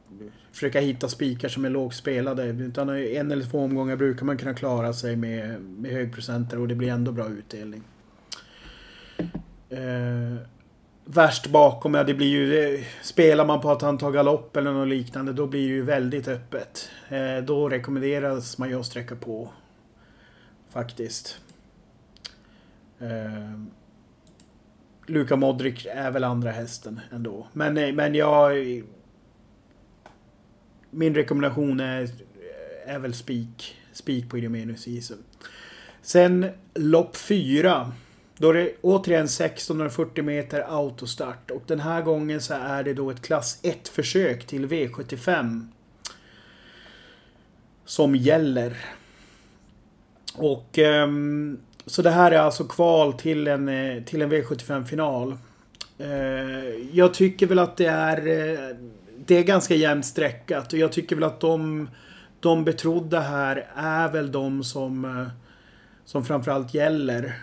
försöka 0.52 0.80
hitta 0.80 1.08
spikar 1.08 1.48
som 1.48 1.64
är 1.64 1.70
lågspelade. 1.70 2.44
Utan 2.44 2.88
en 2.88 3.30
eller 3.30 3.44
två 3.44 3.58
omgångar 3.58 3.96
brukar 3.96 4.26
man 4.26 4.38
kunna 4.38 4.54
klara 4.54 4.92
sig 4.92 5.16
med, 5.16 5.60
med 5.60 5.92
högprocenter 5.92 6.58
och 6.58 6.68
det 6.68 6.74
blir 6.74 6.88
ändå 6.88 7.12
bra 7.12 7.28
utdelning. 7.28 7.82
Eh, 9.68 10.36
värst 11.04 11.46
bakom, 11.46 11.94
ja 11.94 12.04
det 12.04 12.14
blir 12.14 12.28
ju... 12.28 12.74
Eh, 12.74 12.80
spelar 13.02 13.46
man 13.46 13.60
på 13.60 13.70
att 13.70 13.82
han 13.82 13.98
tar 13.98 14.12
galopp 14.12 14.56
eller 14.56 14.72
något 14.72 14.88
liknande 14.88 15.32
då 15.32 15.46
blir 15.46 15.68
det 15.68 15.74
ju 15.74 15.82
väldigt 15.82 16.28
öppet. 16.28 16.90
Eh, 17.08 17.44
då 17.44 17.68
rekommenderas 17.68 18.58
man 18.58 18.68
ju 18.68 18.80
att 18.80 18.86
sträcka 18.86 19.16
på. 19.16 19.48
Faktiskt. 20.70 21.40
Eh, 22.98 23.60
Luka 25.06 25.36
Modric 25.36 25.86
är 25.86 26.10
väl 26.10 26.24
andra 26.24 26.50
hästen 26.50 27.00
ändå. 27.12 27.46
Men, 27.52 27.78
eh, 27.78 27.94
men 27.94 28.14
jag 28.14 28.56
min 30.90 31.14
rekommendation 31.14 31.80
är, 31.80 32.02
eh, 32.02 32.94
är 32.94 32.98
väl 32.98 33.14
spik. 33.14 33.76
Spik 33.92 34.30
på 34.30 34.38
Idomenus 34.38 34.88
isum. 34.88 35.18
Sen 36.02 36.46
lopp 36.74 37.16
fyra. 37.16 37.92
Då 38.36 38.50
är 38.50 38.54
det 38.54 38.72
återigen 38.80 39.28
1640 39.28 40.24
meter 40.24 40.60
autostart. 40.68 41.50
Och 41.50 41.62
den 41.66 41.80
här 41.80 42.02
gången 42.02 42.40
så 42.40 42.54
är 42.54 42.82
det 42.82 42.94
då 42.94 43.10
ett 43.10 43.22
klass 43.22 43.58
1 43.62 43.88
försök 43.88 44.46
till 44.46 44.66
V75. 44.66 45.66
Som 47.84 48.16
gäller. 48.16 48.76
Och... 50.34 50.78
Ehm, 50.78 51.58
så 51.86 52.02
det 52.02 52.10
här 52.10 52.32
är 52.32 52.38
alltså 52.38 52.64
kval 52.64 53.12
till 53.12 53.46
en, 53.46 53.68
eh, 53.68 54.02
till 54.02 54.22
en 54.22 54.32
V75 54.32 54.84
final. 54.84 55.36
Eh, 55.98 56.08
jag 56.92 57.14
tycker 57.14 57.46
väl 57.46 57.58
att 57.58 57.76
det 57.76 57.86
är... 57.86 58.76
Det 59.26 59.34
är 59.34 59.42
ganska 59.42 59.74
jämnt 59.74 60.06
sträckat 60.06 60.72
och 60.72 60.78
jag 60.78 60.92
tycker 60.92 61.16
väl 61.16 61.24
att 61.24 61.40
de, 61.40 61.88
de 62.40 62.64
betrodda 62.64 63.20
här 63.20 63.66
är 63.74 64.12
väl 64.12 64.32
de 64.32 64.64
som, 64.64 65.04
eh, 65.04 65.26
som 66.04 66.24
framförallt 66.24 66.74
gäller. 66.74 67.34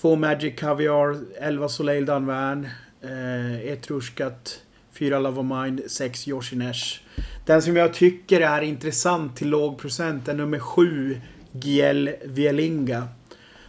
Två 0.00 0.16
Magic 0.16 0.58
Caviar, 0.58 1.18
11 1.40 1.68
Soleil 1.68 2.06
Danvern, 2.06 2.68
eh, 3.02 3.60
ett 3.60 3.90
Rushkat, 3.90 4.62
fyra 4.92 5.18
Love 5.18 5.40
of 5.40 5.46
Mind, 5.46 5.82
sex 5.86 6.28
Yoshinesh. 6.28 7.00
Den 7.46 7.62
som 7.62 7.76
jag 7.76 7.94
tycker 7.94 8.40
är 8.40 8.62
intressant 8.62 9.36
till 9.36 9.48
låg 9.48 9.78
procent 9.78 10.28
är 10.28 10.34
nummer 10.34 10.58
sju 10.58 11.20
Giel 11.52 12.10
Vielinga. 12.24 13.08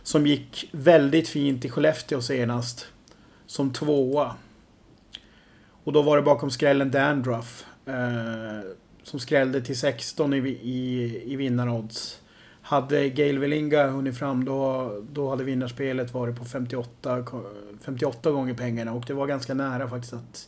Som 0.04 0.28
gick 0.28 0.70
väldigt 0.72 1.30
fint 1.30 1.66
i 1.66 1.70
Skellefteå 1.70 2.22
senast. 2.22 2.88
Som 3.46 3.74
tvåa. 3.74 4.36
Och 5.84 5.94
då 5.94 6.02
var 6.02 6.18
det 6.18 6.24
bakom 6.24 6.52
skrällen 6.52 6.92
Dandruff. 6.92 7.66
Eh, 7.86 8.72
som 9.04 9.20
skrällde 9.20 9.62
till 9.62 9.80
16 9.80 10.34
i, 10.34 10.38
i, 10.38 11.22
i 11.26 11.36
vinnarodds. 11.36 12.22
Hade 12.62 13.10
Gail 13.10 13.40
Velinga 13.40 13.88
hunnit 13.88 14.18
fram 14.18 14.46
då, 14.46 14.92
då 15.12 15.30
hade 15.30 15.44
vinnarspelet 15.44 16.14
varit 16.14 16.40
på 16.40 16.46
58, 16.46 17.26
58 17.82 18.32
gånger 18.32 18.54
pengarna 18.54 18.94
och 18.94 19.04
det 19.08 19.14
var 19.14 19.28
ganska 19.28 19.54
nära 19.54 19.90
faktiskt 19.90 20.14
att, 20.14 20.48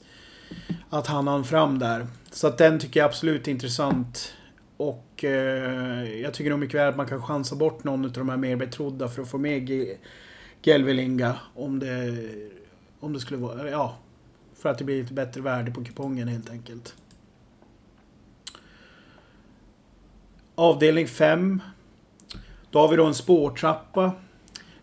att 0.90 1.08
han 1.08 1.28
hann 1.28 1.44
fram 1.44 1.80
där. 1.80 2.08
Så 2.32 2.48
att 2.48 2.58
den 2.58 2.80
tycker 2.80 3.00
jag 3.00 3.08
absolut 3.08 3.48
är 3.48 3.52
intressant. 3.52 4.34
Och 4.78 5.24
eh, 5.24 6.22
jag 6.22 6.34
tycker 6.34 6.50
nog 6.50 6.60
mycket 6.60 6.80
väl 6.80 6.90
att 6.90 6.98
man 6.98 7.08
kan 7.08 7.22
chansa 7.22 7.56
bort 7.56 7.84
någon 7.84 8.06
av 8.06 8.12
de 8.12 8.30
här 8.30 8.38
mer 8.38 8.56
betrodda 8.56 9.08
för 9.08 9.22
att 9.22 9.30
få 9.30 9.38
med 9.38 9.70
Gelvelinga 10.62 11.36
om 11.56 11.80
det, 11.80 12.18
om 13.00 13.14
det 13.14 13.20
skulle 13.20 13.40
vara, 13.40 13.70
ja, 13.70 13.98
för 14.58 14.70
att 14.70 14.78
det 14.78 14.84
blir 14.84 15.02
lite 15.02 15.14
bättre 15.14 15.42
värde 15.42 15.72
på 15.72 15.84
kupongen 15.84 16.28
helt 16.28 16.50
enkelt. 16.50 16.96
Avdelning 20.56 21.08
5. 21.08 21.62
Då 22.70 22.80
har 22.80 22.88
vi 22.88 22.96
då 22.96 23.06
en 23.06 23.14
spårtrappa. 23.14 24.12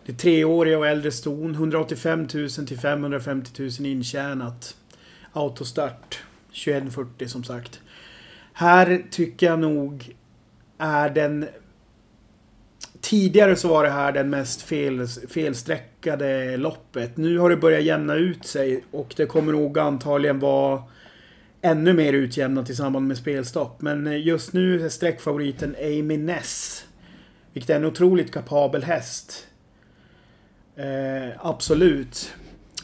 Det 0.04 0.12
är 0.12 0.16
treåriga 0.16 0.78
och 0.78 0.86
äldre 0.86 1.12
ston. 1.12 1.54
185 1.54 2.28
000 2.34 2.48
till 2.48 2.78
550 2.78 3.62
000 3.62 3.70
intjänat. 3.86 4.76
Autostart. 5.32 6.22
2140 6.48 7.28
som 7.28 7.44
sagt. 7.44 7.80
Här 8.52 9.04
tycker 9.10 9.46
jag 9.46 9.58
nog 9.58 10.16
är 10.78 11.10
den... 11.10 11.48
Tidigare 13.00 13.57
så 13.57 13.69
var 13.69 13.85
det 13.85 13.90
här 13.90 14.12
den 14.12 14.30
mest 14.30 14.62
fel, 14.62 15.07
felsträckade 15.28 16.57
loppet. 16.57 17.16
Nu 17.16 17.38
har 17.38 17.50
det 17.50 17.57
börjat 17.57 17.83
jämna 17.83 18.14
ut 18.14 18.47
sig 18.47 18.85
och 18.90 19.14
det 19.16 19.26
kommer 19.26 19.52
nog 19.52 19.78
antagligen 19.78 20.38
vara 20.38 20.83
ännu 21.61 21.92
mer 21.92 22.12
utjämnat 22.12 22.71
i 22.71 22.75
samband 22.75 23.09
med 23.09 23.16
spelstopp. 23.16 23.80
Men 23.80 24.07
eh, 24.07 24.26
just 24.26 24.52
nu 24.52 24.85
är 24.85 24.88
sträckfavoriten 24.88 25.76
Amy 25.83 26.16
Ness. 26.16 26.85
Vilket 27.52 27.71
är 27.71 27.76
en 27.76 27.85
otroligt 27.85 28.33
kapabel 28.33 28.83
häst. 28.83 29.47
Eh, 30.76 31.30
absolut. 31.38 32.33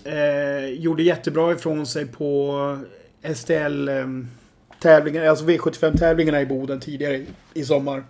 Eh, 0.04 0.66
gjorde 0.66 1.02
jättebra 1.02 1.52
ifrån 1.52 1.86
sig 1.86 2.06
på 2.06 2.78
STL-tävlingarna, 3.34 5.24
eh, 5.24 5.30
alltså 5.30 5.44
V75 5.44 5.96
tävlingarna 5.96 6.40
i 6.40 6.46
Boden 6.46 6.80
tidigare 6.80 7.22
i 7.54 7.64
sommar. 7.64 8.04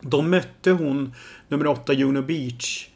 Då 0.00 0.22
mötte 0.22 0.70
hon 0.70 1.14
nummer 1.48 1.66
8 1.66 1.92
Juno 1.92 2.22
Beach. 2.22 2.88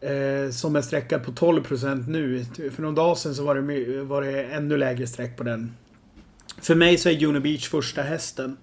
Eh, 0.00 0.50
som 0.50 0.76
är 0.76 0.82
sträckad 0.82 1.24
på 1.24 1.30
12% 1.32 2.08
nu. 2.08 2.44
För 2.70 2.82
någon 2.82 2.94
dag 2.94 3.18
sedan 3.18 3.34
så 3.34 3.44
var 3.44 3.54
det, 3.54 4.02
var 4.02 4.22
det 4.22 4.42
ännu 4.42 4.76
lägre 4.76 5.06
streck 5.06 5.36
på 5.36 5.42
den. 5.42 5.72
För 6.60 6.74
mig 6.74 6.98
så 6.98 7.08
är 7.08 7.12
Juno 7.12 7.40
Beach 7.40 7.68
första 7.68 8.02
hästen. 8.02 8.56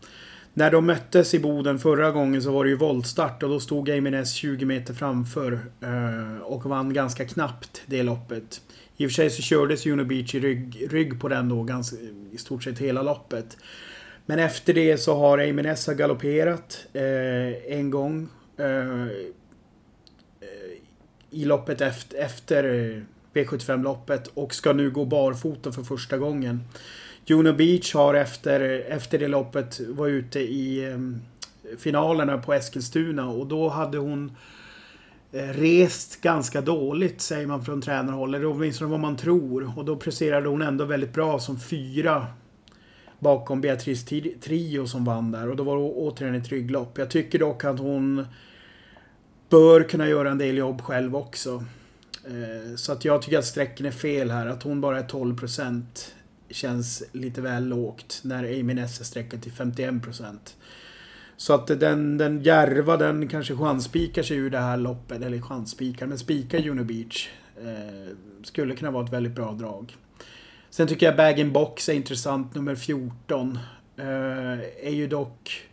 När 0.54 0.72
de 0.72 0.86
möttes 0.86 1.34
i 1.34 1.40
Boden 1.40 1.80
förra 1.80 2.12
gången 2.12 2.42
så 2.42 2.52
var 2.52 2.64
det 2.64 2.70
ju 2.70 2.76
voltstart 2.76 3.44
och 3.44 3.50
då 3.50 3.60
stod 3.60 3.86
Gaminess 3.86 4.34
20 4.34 4.66
meter 4.66 4.94
framför. 4.94 5.60
Eh, 5.82 6.42
och 6.42 6.66
vann 6.66 6.94
ganska 6.94 7.26
knappt 7.26 7.82
det 7.86 8.04
loppet. 8.04 8.62
I 8.98 9.06
och 9.06 9.10
för 9.10 9.14
sig 9.14 9.30
så 9.30 9.42
kördes 9.42 9.86
Juno 9.86 10.06
Beach 10.06 10.36
i 10.36 10.40
rygg, 10.40 10.88
rygg 10.92 11.22
på 11.22 11.28
den 11.28 11.50
då 11.50 11.64
ganska, 11.64 11.98
i 12.32 12.38
stort 12.38 12.64
sett 12.64 12.80
hela 12.80 13.02
loppet. 13.02 13.58
Men 14.26 14.40
efter 14.40 14.74
det 14.74 14.98
så 14.98 15.16
har 15.16 15.38
Eimenessa 15.38 15.94
galopperat 15.94 16.88
eh, 16.94 17.74
en 17.78 17.92
gång. 17.92 18.28
Eh, 18.58 19.02
eh 19.02 19.08
I 21.30 21.46
loppet 21.46 21.82
efter, 21.82 22.18
efter 22.18 22.64
V75-loppet 23.34 24.28
och 24.34 24.54
ska 24.54 24.74
nu 24.74 24.92
gå 24.92 25.06
barfota 25.06 25.72
för 25.72 25.84
första 25.84 26.18
gången. 26.18 26.64
Juno 27.26 27.54
Beach 27.54 27.94
har 27.94 28.14
efter, 28.14 28.60
efter 28.90 29.20
det 29.20 29.28
loppet 29.28 29.80
var 29.80 30.08
ute 30.08 30.40
i 30.40 30.92
eh, 30.92 30.98
finalerna 31.78 32.38
på 32.38 32.54
Eskilstuna 32.54 33.30
och 33.30 33.48
då 33.48 33.70
hade 33.70 33.98
hon 33.98 34.32
eh, 35.32 35.48
rest 35.48 36.22
ganska 36.22 36.62
dåligt 36.62 37.22
säger 37.22 37.48
man 37.48 37.66
från 37.66 37.82
tränarhåll. 37.82 38.36
Eller 38.36 38.46
åtminstone 38.46 38.92
vad 38.92 39.00
man 39.00 39.18
tror. 39.18 39.78
Och 39.78 39.86
då 39.86 39.96
presterade 39.96 40.50
hon 40.50 40.62
ändå 40.62 40.86
väldigt 40.86 41.14
bra 41.14 41.40
som 41.40 41.60
fyra 41.60 42.28
bakom 43.20 43.62
Beatrice 43.62 44.06
Trio 44.42 44.88
som 44.88 45.06
vann 45.06 45.32
där. 45.32 45.50
Och 45.50 45.56
då 45.56 45.64
var 45.64 45.78
det 45.78 45.84
återigen 45.84 46.36
ett 46.36 46.50
rygglopp. 46.50 46.98
Jag 46.98 47.10
tycker 47.10 47.40
dock 47.40 47.64
att 47.64 47.80
hon 47.80 48.26
bör 49.50 49.84
kunna 49.84 50.08
göra 50.08 50.32
en 50.32 50.38
del 50.38 50.58
jobb 50.58 50.82
själv 50.82 51.16
också. 51.16 51.64
Eh, 52.26 52.76
så 52.76 52.92
att 52.92 53.06
jag 53.06 53.22
tycker 53.22 53.38
att 53.38 53.46
strecken 53.46 53.86
är 53.86 53.92
fel 53.92 54.32
här. 54.32 54.48
Att 54.48 54.64
hon 54.64 54.82
bara 54.82 55.00
är 55.00 55.04
12% 55.04 55.84
känns 56.50 57.04
lite 57.12 57.42
väl 57.42 57.68
lågt. 57.68 58.22
När 58.24 58.44
Amy 58.44 58.74
Ness 58.74 59.00
är 59.00 59.04
sträckad 59.04 59.42
till 59.42 59.52
51%. 59.52 60.38
Så 61.38 61.54
att 61.54 61.68
den, 61.68 62.18
den 62.18 62.42
Järva 62.42 62.98
den 62.98 63.28
kanske 63.28 63.56
chanspikar 63.56 64.24
sig 64.24 64.38
ur 64.38 64.50
det 64.50 64.60
här 64.60 64.78
loppet. 64.78 65.22
Eller 65.22 65.42
chanspikar, 65.42 66.08
men 66.08 66.18
spikar 66.18 66.60
Juno 66.60 66.84
Beach. 66.84 67.30
Eh, 67.64 68.16
skulle 68.44 68.76
kunna 68.76 68.92
vara 68.92 69.06
ett 69.06 69.14
väldigt 69.14 69.36
bra 69.36 69.52
drag. 69.52 69.96
Sen 70.76 70.88
tycker 70.88 71.06
jag 71.06 71.16
Bag 71.16 71.40
in 71.40 71.52
Box 71.52 71.90
är 71.90 71.94
intressant, 71.94 72.56
nummer 72.56 72.76
14. 72.76 73.60
Eh, 73.98 74.06
är 74.84 74.92
ju 74.92 75.08
dock 75.08 75.64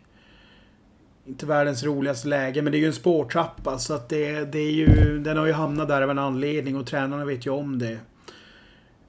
inte 1.25 1.45
världens 1.45 1.83
roligaste 1.83 2.27
läge, 2.27 2.61
men 2.61 2.71
det 2.71 2.77
är 2.77 2.79
ju 2.79 2.87
en 2.87 2.93
spårtrappa 2.93 3.77
så 3.77 3.93
att 3.93 4.09
det, 4.09 4.45
det 4.51 4.59
är 4.59 4.71
ju... 4.71 5.19
Den 5.19 5.37
har 5.37 5.45
ju 5.45 5.51
hamnat 5.51 5.87
där 5.87 6.01
av 6.01 6.09
en 6.09 6.19
anledning 6.19 6.75
och 6.75 6.87
tränarna 6.87 7.25
vet 7.25 7.45
ju 7.45 7.49
om 7.49 7.79
det. 7.79 7.97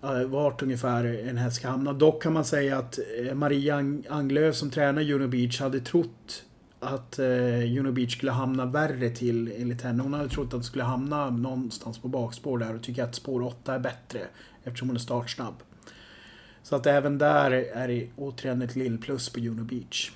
Eh, 0.02 0.22
vart 0.22 0.62
ungefär 0.62 1.28
en 1.28 1.36
häst 1.36 1.56
ska 1.56 1.68
hamna. 1.68 1.92
Dock 1.92 2.22
kan 2.22 2.32
man 2.32 2.44
säga 2.44 2.78
att 2.78 2.98
eh, 2.98 3.34
Maria 3.34 3.76
Anglöf 4.08 4.54
som 4.54 4.70
tränar 4.70 5.02
Juno 5.02 5.28
Beach 5.28 5.60
hade 5.60 5.80
trott 5.80 6.44
att 6.80 7.18
eh, 7.18 7.64
Juno 7.64 7.92
Beach 7.92 8.16
skulle 8.16 8.32
hamna 8.32 8.66
värre 8.66 9.10
till 9.10 9.52
enligt 9.56 9.82
henne. 9.82 10.02
Hon 10.02 10.14
hade 10.14 10.28
trott 10.28 10.54
att 10.54 10.60
det 10.60 10.66
skulle 10.66 10.84
hamna 10.84 11.30
någonstans 11.30 11.98
på 11.98 12.08
bakspår 12.08 12.58
där 12.58 12.74
och 12.74 12.82
tycker 12.82 13.04
att 13.04 13.14
spår 13.14 13.42
8 13.42 13.74
är 13.74 13.78
bättre 13.78 14.20
eftersom 14.64 14.88
hon 14.88 14.96
är 14.96 15.00
startsnabb. 15.00 15.54
Så 16.64 16.76
att 16.76 16.86
även 16.86 17.18
där 17.18 17.50
är 17.50 17.88
det 17.88 18.08
återigen 18.16 18.62
ett 18.62 18.76
lillplus 18.76 19.28
på 19.28 19.40
Juno 19.40 19.64
Beach. 19.64 20.10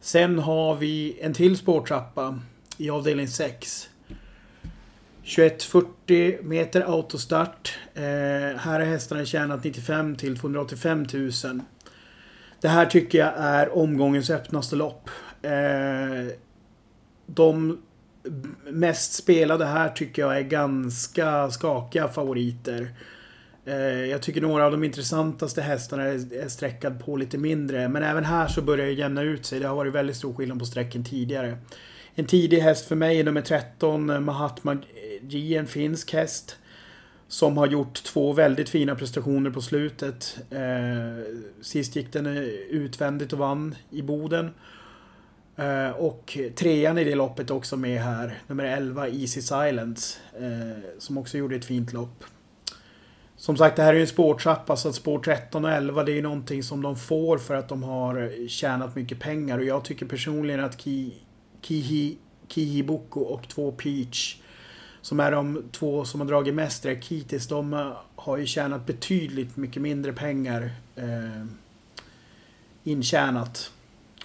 Sen 0.00 0.38
har 0.38 0.76
vi 0.76 1.18
en 1.20 1.34
till 1.34 1.56
spårtrappa 1.56 2.40
i 2.78 2.90
avdelning 2.90 3.28
6. 3.28 3.88
2140 5.24 6.38
meter 6.42 6.80
autostart. 6.80 7.78
Eh, 7.94 8.02
här 8.02 8.80
har 8.80 8.80
hästarna 8.80 9.24
tjänat 9.24 9.64
95 9.64 10.16
till 10.16 10.38
285 10.38 11.06
000. 11.12 11.60
Det 12.60 12.68
här 12.68 12.86
tycker 12.86 13.18
jag 13.18 13.32
är 13.36 13.76
omgångens 13.78 14.30
öppnaste 14.30 14.76
lopp. 14.76 15.10
Eh, 15.42 16.34
de 17.26 17.78
mest 18.64 19.12
spelade 19.12 19.64
här 19.64 19.88
tycker 19.88 20.22
jag 20.22 20.36
är 20.36 20.42
ganska 20.42 21.50
skakiga 21.50 22.08
favoriter. 22.08 22.94
Eh, 23.64 24.04
jag 24.04 24.22
tycker 24.22 24.40
några 24.40 24.64
av 24.66 24.72
de 24.72 24.84
intressantaste 24.84 25.62
hästarna 25.62 26.02
är 26.02 26.48
sträckad 26.48 27.04
på 27.04 27.16
lite 27.16 27.38
mindre. 27.38 27.88
Men 27.88 28.02
även 28.02 28.24
här 28.24 28.48
så 28.48 28.62
börjar 28.62 28.86
det 28.86 28.92
jämna 28.92 29.22
ut 29.22 29.46
sig. 29.46 29.60
Det 29.60 29.66
har 29.68 29.76
varit 29.76 29.92
väldigt 29.92 30.16
stor 30.16 30.34
skillnad 30.34 30.58
på 30.58 30.64
sträcken 30.64 31.04
tidigare. 31.04 31.58
En 32.14 32.26
tidig 32.26 32.58
häst 32.58 32.86
för 32.86 32.96
mig 32.96 33.20
är 33.20 33.24
nummer 33.24 33.40
13, 33.40 34.10
eh, 34.10 34.20
Mahatma 34.20 34.76
G, 35.22 35.56
en 35.56 35.66
finsk 35.66 36.12
häst. 36.12 36.56
Som 37.28 37.56
har 37.56 37.66
gjort 37.66 38.02
två 38.04 38.32
väldigt 38.32 38.68
fina 38.68 38.94
prestationer 38.94 39.50
på 39.50 39.60
slutet. 39.60 40.38
Eh, 40.50 41.34
sist 41.60 41.96
gick 41.96 42.12
den 42.12 42.26
utvändigt 42.70 43.32
och 43.32 43.38
vann 43.38 43.74
i 43.90 44.02
Boden. 44.02 44.50
Och 45.96 46.38
trean 46.56 46.98
i 46.98 47.04
det 47.04 47.14
loppet 47.14 47.50
också 47.50 47.76
med 47.76 48.00
här. 48.00 48.38
Nummer 48.46 48.64
11, 48.64 49.08
Easy 49.08 49.42
Silence. 49.42 50.18
Som 50.98 51.18
också 51.18 51.38
gjorde 51.38 51.56
ett 51.56 51.64
fint 51.64 51.92
lopp. 51.92 52.24
Som 53.42 53.56
sagt, 53.56 53.76
det 53.76 53.82
här 53.82 53.90
är 53.90 53.94
ju 53.94 54.00
en 54.00 54.06
spårtrappa 54.06 54.66
så 54.66 54.70
alltså 54.72 54.88
att 54.88 54.94
spår 54.94 55.18
13 55.18 55.64
och 55.64 55.70
11 55.70 56.04
det 56.04 56.12
är 56.12 56.14
ju 56.14 56.22
någonting 56.22 56.62
som 56.62 56.82
de 56.82 56.96
får 56.96 57.38
för 57.38 57.54
att 57.54 57.68
de 57.68 57.82
har 57.82 58.22
eh, 58.22 58.48
tjänat 58.48 58.96
mycket 58.96 59.20
pengar. 59.20 59.58
Och 59.58 59.64
jag 59.64 59.84
tycker 59.84 60.06
personligen 60.06 60.64
att 60.64 60.80
Ki, 60.80 61.12
Kihi, 61.62 62.18
Kihiboko 62.48 63.20
och 63.20 63.48
två 63.48 63.72
Peach 63.72 64.36
som 65.00 65.20
är 65.20 65.32
de 65.32 65.62
två 65.72 66.04
som 66.04 66.20
har 66.20 66.28
dragit 66.28 66.54
mest 66.54 66.76
streck 66.76 67.06
hittills. 67.06 67.48
De 67.48 67.74
eh, 67.74 67.92
har 68.16 68.36
ju 68.36 68.46
tjänat 68.46 68.86
betydligt 68.86 69.56
mycket 69.56 69.82
mindre 69.82 70.12
pengar 70.12 70.70
eh, 70.96 71.46
intjänat. 72.84 73.72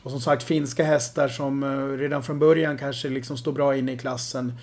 Och 0.03 0.11
som 0.11 0.21
sagt 0.21 0.43
finska 0.43 0.83
hästar 0.83 1.27
som 1.27 1.63
eh, 1.63 1.97
redan 1.97 2.23
från 2.23 2.39
början 2.39 2.77
kanske 2.77 3.09
liksom 3.09 3.37
står 3.37 3.51
bra 3.51 3.77
inne 3.77 3.91
i 3.91 3.97
klassen. 3.97 4.53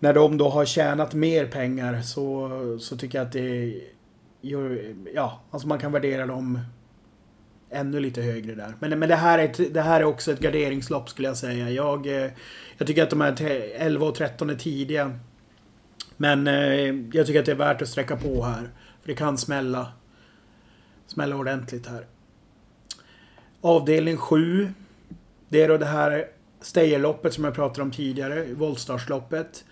När 0.00 0.14
de 0.14 0.38
då 0.38 0.48
har 0.48 0.64
tjänat 0.64 1.14
mer 1.14 1.46
pengar 1.46 2.02
så, 2.02 2.50
så 2.80 2.96
tycker 2.96 3.18
jag 3.18 3.26
att 3.26 3.32
det 3.32 3.80
gör, 4.40 4.94
ja, 5.14 5.40
alltså 5.50 5.68
man 5.68 5.78
kan 5.78 5.92
värdera 5.92 6.26
dem 6.26 6.58
ännu 7.70 8.00
lite 8.00 8.22
högre 8.22 8.54
där. 8.54 8.74
Men, 8.80 8.98
men 8.98 9.08
det, 9.08 9.16
här 9.16 9.38
är 9.38 9.44
ett, 9.44 9.74
det 9.74 9.80
här 9.80 10.00
är 10.00 10.04
också 10.04 10.32
ett 10.32 10.40
garderingslopp 10.40 11.08
skulle 11.10 11.28
jag 11.28 11.36
säga. 11.36 11.70
Jag, 11.70 12.06
eh, 12.06 12.30
jag 12.78 12.86
tycker 12.86 13.02
att 13.02 13.10
de 13.10 13.20
här 13.20 13.42
11 13.76 14.06
och 14.06 14.14
13 14.14 14.50
är 14.50 14.54
tidiga. 14.54 15.18
Men 16.16 16.46
eh, 16.46 16.94
jag 17.12 17.26
tycker 17.26 17.40
att 17.40 17.46
det 17.46 17.52
är 17.52 17.56
värt 17.56 17.82
att 17.82 17.88
sträcka 17.88 18.16
på 18.16 18.42
här. 18.44 18.70
För 19.00 19.08
det 19.08 19.14
kan 19.14 19.38
smälla. 19.38 19.92
Smälla 21.06 21.36
ordentligt 21.36 21.86
här. 21.86 22.06
Avdelning 23.60 24.16
7. 24.16 24.72
Det 25.48 25.62
är 25.62 25.68
då 25.68 25.76
det 25.76 25.86
här 25.86 26.26
Stayerloppet 26.60 27.34
som 27.34 27.44
jag 27.44 27.54
pratade 27.54 27.82
om 27.82 27.90
tidigare, 27.90 28.44
Voltstarsloppet. 28.54 29.64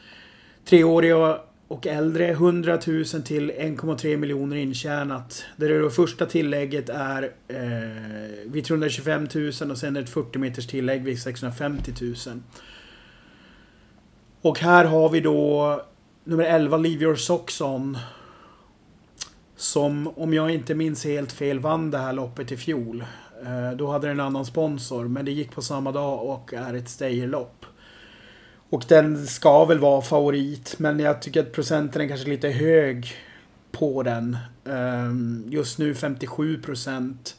Treåriga 0.68 1.40
och 1.68 1.86
äldre, 1.86 2.28
100 2.28 2.78
000 2.86 3.04
till 3.04 3.50
1,3 3.50 4.16
miljoner 4.16 4.56
intjänat. 4.56 5.44
Där 5.56 5.68
det 5.68 5.78
då 5.78 5.90
första 5.90 6.26
tillägget 6.26 6.88
är 6.88 7.22
eh, 7.48 8.50
vid 8.50 8.64
325 8.64 9.28
000 9.34 9.70
och 9.70 9.78
sen 9.78 9.96
ett 9.96 10.10
40 10.10 10.38
meters 10.38 10.66
tillägg 10.66 11.04
vid 11.04 11.22
650 11.22 11.92
000. 12.00 12.14
Och 14.40 14.58
här 14.58 14.84
har 14.84 15.08
vi 15.08 15.20
då 15.20 15.82
nummer 16.24 16.44
11, 16.44 16.76
Leave 16.76 17.04
Your 17.04 17.16
Socks 17.16 17.60
On. 17.60 17.98
Som, 19.56 20.08
om 20.16 20.34
jag 20.34 20.50
inte 20.50 20.74
minns 20.74 21.04
helt 21.04 21.32
fel, 21.32 21.58
vann 21.58 21.90
det 21.90 21.98
här 21.98 22.12
loppet 22.12 22.52
i 22.52 22.56
fjol. 22.56 23.04
Eh, 23.46 23.76
då 23.76 23.90
hade 23.90 24.06
den 24.06 24.20
en 24.20 24.26
annan 24.26 24.44
sponsor, 24.44 25.08
men 25.08 25.24
det 25.24 25.32
gick 25.32 25.52
på 25.52 25.62
samma 25.62 25.92
dag 25.92 26.26
och 26.26 26.54
är 26.54 26.74
ett 26.74 26.88
Stayerlopp. 26.88 27.57
Och 28.70 28.84
den 28.88 29.26
ska 29.26 29.64
väl 29.64 29.78
vara 29.78 30.02
favorit, 30.02 30.74
men 30.78 31.00
jag 31.00 31.22
tycker 31.22 31.40
att 31.40 31.52
procenten 31.52 32.02
är 32.02 32.08
kanske 32.08 32.28
lite 32.28 32.48
hög 32.48 33.16
på 33.72 34.02
den. 34.02 34.36
Ehm, 34.64 35.44
just 35.48 35.78
nu 35.78 35.94
57 35.94 36.62
procent. 36.62 37.36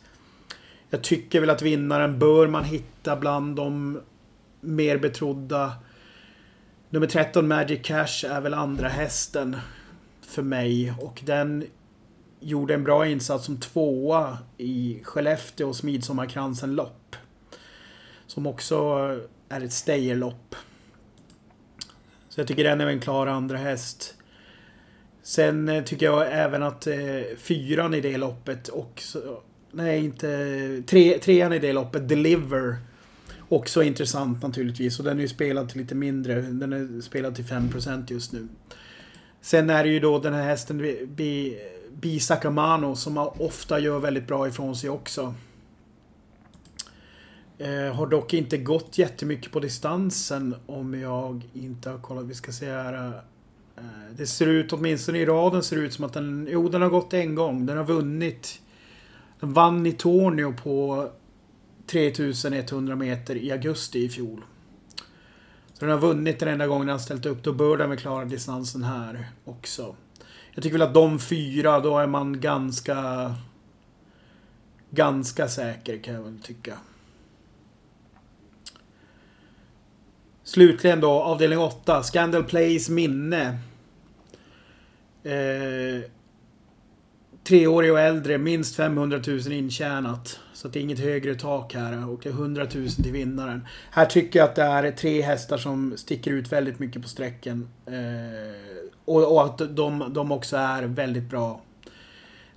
Jag 0.90 1.02
tycker 1.02 1.40
väl 1.40 1.50
att 1.50 1.62
vinnaren 1.62 2.20
bör 2.20 2.48
man 2.48 2.64
hitta 2.64 3.16
bland 3.16 3.56
de 3.56 4.02
mer 4.62 4.98
betrodda. 4.98 5.74
Nummer 6.90 7.08
13 7.08 7.48
Magic 7.48 7.80
Cash 7.84 8.26
är 8.30 8.42
väl 8.42 8.54
andra 8.54 8.88
hästen 8.88 9.58
för 10.22 10.42
mig 10.42 10.94
och 11.02 11.22
den 11.26 11.66
gjorde 12.40 12.74
en 12.74 12.84
bra 12.84 13.08
insats 13.08 13.46
som 13.46 13.60
tvåa 13.60 14.38
i 14.58 15.02
Skellefteås 15.04 15.84
Midsommarkransen 15.84 16.76
lopp. 16.76 17.16
Som 18.28 18.48
också 18.48 18.76
är 19.50 19.62
ett 19.62 19.74
Stayerlopp. 19.74 20.56
Så 22.40 22.42
jag 22.42 22.48
tycker 22.48 22.64
den 22.64 22.82
är 22.82 22.88
en 22.88 23.00
klar 23.00 23.28
andra 23.28 23.58
häst. 23.58 24.16
Sen 25.24 25.70
eh, 25.70 25.84
tycker 25.84 26.06
jag 26.06 26.28
även 26.32 26.64
att 26.64 26.88
eh, 26.88 26.96
fyran 27.38 27.94
i 27.94 28.02
det 28.02 28.18
loppet 28.18 28.70
också... 28.70 29.42
Nej, 29.72 30.06
inte... 30.06 30.84
Tre, 30.88 31.18
trean 31.18 31.54
i 31.54 31.60
det 31.60 31.74
loppet, 31.74 32.10
Deliver. 32.10 32.76
Också 33.50 33.84
intressant 33.84 34.44
naturligtvis. 34.44 35.00
Och 35.00 35.06
den 35.06 35.18
är 35.18 35.22
ju 35.22 35.28
spelad 35.28 35.70
till 35.70 35.82
lite 35.82 35.96
mindre. 35.96 36.42
Den 36.42 36.74
är 36.74 37.02
spelad 37.02 37.36
till 37.36 37.46
5% 37.46 38.12
just 38.12 38.34
nu. 38.34 38.48
Sen 39.42 39.70
är 39.70 39.84
det 39.84 39.90
ju 39.90 40.00
då 40.00 40.20
den 40.20 40.34
här 40.34 40.44
hästen 40.44 40.78
Bi, 41.08 41.60
Bi 41.94 42.20
Sakamano 42.20 42.96
som 42.96 43.18
ofta 43.18 43.80
gör 43.80 44.00
väldigt 44.00 44.28
bra 44.28 44.48
ifrån 44.48 44.76
sig 44.76 44.90
också. 44.90 45.34
Eh, 47.62 47.96
har 47.96 48.08
dock 48.08 48.34
inte 48.34 48.58
gått 48.58 48.98
jättemycket 48.98 49.52
på 49.52 49.60
distansen 49.60 50.56
om 50.66 51.00
jag 51.00 51.44
inte 51.54 51.90
har 51.90 51.98
kollat. 51.98 52.26
Vi 52.26 52.36
ska 52.36 52.52
se 52.52 52.72
här. 52.72 53.22
Eh, 53.78 53.84
det 54.18 54.28
ser 54.28 54.48
ut, 54.48 54.74
åtminstone 54.74 55.18
i 55.18 55.26
raden, 55.26 55.64
ser 55.64 55.76
ut 55.76 55.94
som 55.94 56.06
att 56.06 56.14
den... 56.14 56.48
Jo, 56.52 56.70
den 56.70 56.82
har 56.82 56.90
gått 56.90 57.14
en 57.14 57.36
gång. 57.36 57.66
Den 57.66 57.78
har 57.78 57.84
vunnit. 57.84 58.62
Den 59.40 59.54
vann 59.54 59.86
i 59.86 59.92
Tornio 59.92 60.54
på 60.64 61.10
3100 61.88 62.96
meter 62.96 63.36
i 63.36 63.52
augusti 63.52 64.06
i 64.06 64.10
fjol. 64.10 64.44
Så 65.74 65.86
den 65.86 65.90
har 65.90 66.00
vunnit 66.00 66.40
den 66.40 66.50
enda 66.50 66.68
gången 66.68 66.88
den 66.88 66.94
har 66.94 67.00
ställt 67.00 67.26
upp. 67.26 67.44
Då 67.44 67.54
bör 67.54 67.78
den 67.78 67.90
väl 67.90 68.00
klara 68.00 68.26
distansen 68.26 68.84
här 68.84 69.30
också. 69.46 69.96
Jag 70.54 70.64
tycker 70.64 70.78
väl 70.78 70.88
att 70.88 70.94
de 70.94 71.20
fyra, 71.20 71.80
då 71.80 71.98
är 71.98 72.08
man 72.08 72.42
ganska... 72.42 73.36
Ganska 74.90 75.48
säker 75.48 75.98
kan 76.04 76.14
jag 76.14 76.24
väl 76.24 76.40
tycka. 76.40 76.78
Slutligen 80.50 81.00
då, 81.00 81.12
avdelning 81.12 81.60
8. 81.60 82.04
Scandal 82.04 82.44
Plays 82.44 82.90
minne. 82.90 83.58
Eh, 85.24 86.04
treårig 87.44 87.92
och 87.92 88.00
äldre, 88.00 88.38
minst 88.38 88.76
500 88.76 89.22
000 89.28 89.52
intjänat. 89.52 90.40
Så 90.54 90.68
det 90.68 90.80
är 90.80 90.82
inget 90.82 91.00
högre 91.00 91.36
tak 91.36 91.74
här 91.74 92.10
och 92.10 92.20
det 92.24 92.30
är 92.30 92.34
100 92.34 92.68
000 92.76 92.90
till 92.90 93.12
vinnaren. 93.12 93.68
Här 93.92 94.06
tycker 94.06 94.40
jag 94.40 94.50
att 94.50 94.56
det 94.56 94.64
är 94.64 94.92
tre 94.92 95.22
hästar 95.22 95.58
som 95.58 95.98
sticker 95.98 96.32
ut 96.32 96.52
väldigt 96.52 96.80
mycket 96.80 97.02
på 97.02 97.08
sträcken. 97.08 97.70
Eh, 97.86 98.94
och, 99.06 99.32
och, 99.32 99.46
att 99.46 99.76
de, 99.76 100.14
de 100.14 100.32
också 100.32 100.58
är 100.58 100.84
väldigt 100.84 101.30
bra. 101.30 101.62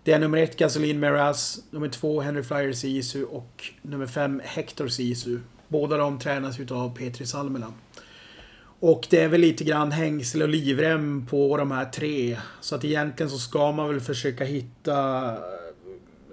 Det 0.04 0.12
är 0.12 0.18
nummer 0.18 0.38
ett 0.38 0.56
Gasoline 0.56 1.00
Meras. 1.00 1.58
nummer 1.70 1.88
två 1.88 2.20
Henry 2.20 2.42
Flyer 2.42 2.72
Sisu 2.72 3.24
och 3.24 3.64
nummer 3.82 4.06
fem 4.06 4.40
Hector 4.44 4.88
Sisu. 4.88 5.38
Båda 5.72 5.96
de 5.96 6.18
tränas 6.18 6.60
utav 6.60 6.96
Petri 6.96 7.26
Salmela. 7.26 7.72
Och 8.80 9.06
det 9.10 9.20
är 9.20 9.28
väl 9.28 9.40
lite 9.40 9.64
grann 9.64 9.92
hängsel 9.92 10.42
och 10.42 10.48
livrem 10.48 11.26
på 11.30 11.56
de 11.56 11.70
här 11.70 11.84
tre. 11.84 12.38
Så 12.60 12.74
att 12.74 12.84
egentligen 12.84 13.30
så 13.30 13.38
ska 13.38 13.72
man 13.72 13.88
väl 13.88 14.00
försöka 14.00 14.44
hitta... 14.44 14.94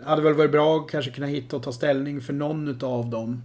Hade 0.03 0.21
väl 0.21 0.33
varit 0.33 0.51
bra 0.51 0.77
att 0.77 0.91
kanske 0.91 1.11
kunna 1.11 1.27
hitta 1.27 1.55
och 1.55 1.63
ta 1.63 1.71
ställning 1.71 2.21
för 2.21 2.33
någon 2.33 2.67
utav 2.67 3.09
dem. 3.09 3.43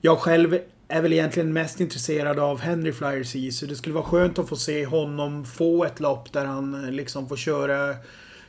Jag 0.00 0.18
själv 0.18 0.58
är 0.88 1.02
väl 1.02 1.12
egentligen 1.12 1.52
mest 1.52 1.80
intresserad 1.80 2.38
av 2.38 2.60
Henry 2.60 2.92
Flyer 2.92 3.50
så 3.50 3.66
Det 3.66 3.76
skulle 3.76 3.94
vara 3.94 4.04
skönt 4.04 4.38
att 4.38 4.48
få 4.48 4.56
se 4.56 4.86
honom 4.86 5.44
få 5.44 5.84
ett 5.84 6.00
lopp 6.00 6.32
där 6.32 6.44
han 6.44 6.84
eh, 6.84 6.90
liksom 6.90 7.28
får 7.28 7.36
köra, 7.36 7.94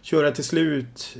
köra 0.01 0.31
till 0.31 0.43
slut 0.43 1.17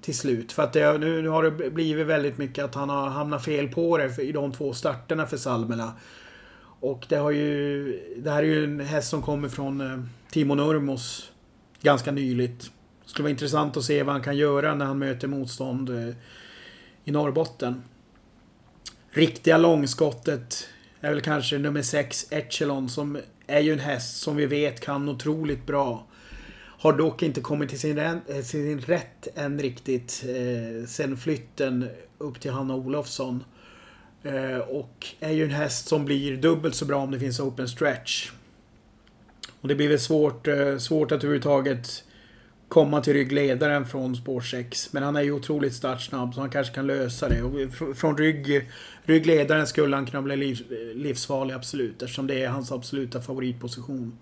till 0.00 0.14
slut. 0.14 0.52
För 0.52 0.62
att 0.62 0.72
det, 0.72 0.98
nu, 0.98 1.22
nu 1.22 1.28
har 1.28 1.42
det 1.42 1.70
blivit 1.70 2.06
väldigt 2.06 2.38
mycket 2.38 2.64
att 2.64 2.74
han 2.74 2.88
har 2.88 3.08
hamnat 3.08 3.44
fel 3.44 3.68
på 3.68 3.98
det 3.98 4.18
i 4.18 4.32
de 4.32 4.52
två 4.52 4.72
starterna 4.72 5.26
för 5.26 5.36
Salmela. 5.36 5.92
Och 6.80 7.06
det 7.08 7.16
har 7.16 7.30
ju... 7.30 7.84
Det 8.16 8.30
här 8.30 8.42
är 8.42 8.46
ju 8.46 8.64
en 8.64 8.80
häst 8.80 9.08
som 9.08 9.22
kommer 9.22 9.48
från 9.48 9.80
eh, 9.80 10.00
Timo 10.30 10.54
Nurmos 10.54 11.32
ganska 11.82 12.12
nyligt. 12.12 12.60
Det 13.04 13.10
skulle 13.10 13.22
vara 13.22 13.30
intressant 13.30 13.76
att 13.76 13.84
se 13.84 14.02
vad 14.02 14.14
han 14.14 14.22
kan 14.22 14.36
göra 14.36 14.74
när 14.74 14.86
han 14.86 14.98
möter 14.98 15.28
motstånd 15.28 15.90
eh, 15.90 16.14
i 17.04 17.10
Norrbotten. 17.10 17.82
Riktiga 19.10 19.58
långskottet 19.58 20.68
är 21.00 21.10
väl 21.10 21.20
kanske 21.20 21.58
nummer 21.58 21.82
6, 21.82 22.26
Echelon, 22.30 22.88
som 22.88 23.18
är 23.46 23.60
ju 23.60 23.72
en 23.72 23.78
häst 23.78 24.16
som 24.16 24.36
vi 24.36 24.46
vet 24.46 24.80
kan 24.80 25.08
otroligt 25.08 25.66
bra. 25.66 26.06
Har 26.82 26.92
dock 26.92 27.22
inte 27.22 27.40
kommit 27.40 27.68
till 27.68 27.80
sin, 27.80 27.98
eh, 27.98 28.42
sin 28.42 28.80
rätt 28.80 29.28
än 29.34 29.58
riktigt 29.58 30.24
eh, 30.28 30.86
sen 30.86 31.16
flytten 31.16 31.88
upp 32.18 32.40
till 32.40 32.50
Hanna 32.50 32.74
Olofsson. 32.74 33.44
Eh, 34.22 34.58
och 34.58 35.06
är 35.20 35.30
ju 35.30 35.44
en 35.44 35.50
häst 35.50 35.88
som 35.88 36.04
blir 36.04 36.36
dubbelt 36.36 36.74
så 36.74 36.84
bra 36.84 37.02
om 37.02 37.10
det 37.10 37.18
finns 37.18 37.40
open 37.40 37.68
stretch. 37.68 38.30
Och 39.60 39.68
det 39.68 39.74
blir 39.74 39.88
väl 39.88 39.98
svårt, 39.98 40.48
eh, 40.48 40.76
svårt 40.78 41.12
att 41.12 41.24
överhuvudtaget 41.24 42.04
komma 42.68 43.00
till 43.00 43.12
ryggledaren 43.12 43.86
från 43.86 44.16
spår 44.16 44.40
6. 44.40 44.92
Men 44.92 45.02
han 45.02 45.16
är 45.16 45.22
ju 45.22 45.32
otroligt 45.32 45.74
startsnabb 45.74 46.34
så 46.34 46.40
han 46.40 46.50
kanske 46.50 46.74
kan 46.74 46.86
lösa 46.86 47.28
det. 47.28 47.42
Och 47.42 47.96
från 47.96 48.18
rygg, 48.18 48.68
ryggledaren 49.02 49.66
skulle 49.66 49.96
han 49.96 50.06
kunna 50.06 50.22
bli 50.22 50.36
liv, 50.36 50.58
livsfarlig 50.94 51.54
absolut. 51.54 52.02
Eftersom 52.02 52.26
det 52.26 52.42
är 52.42 52.48
hans 52.48 52.72
absoluta 52.72 53.20
favoritposition. 53.20 54.18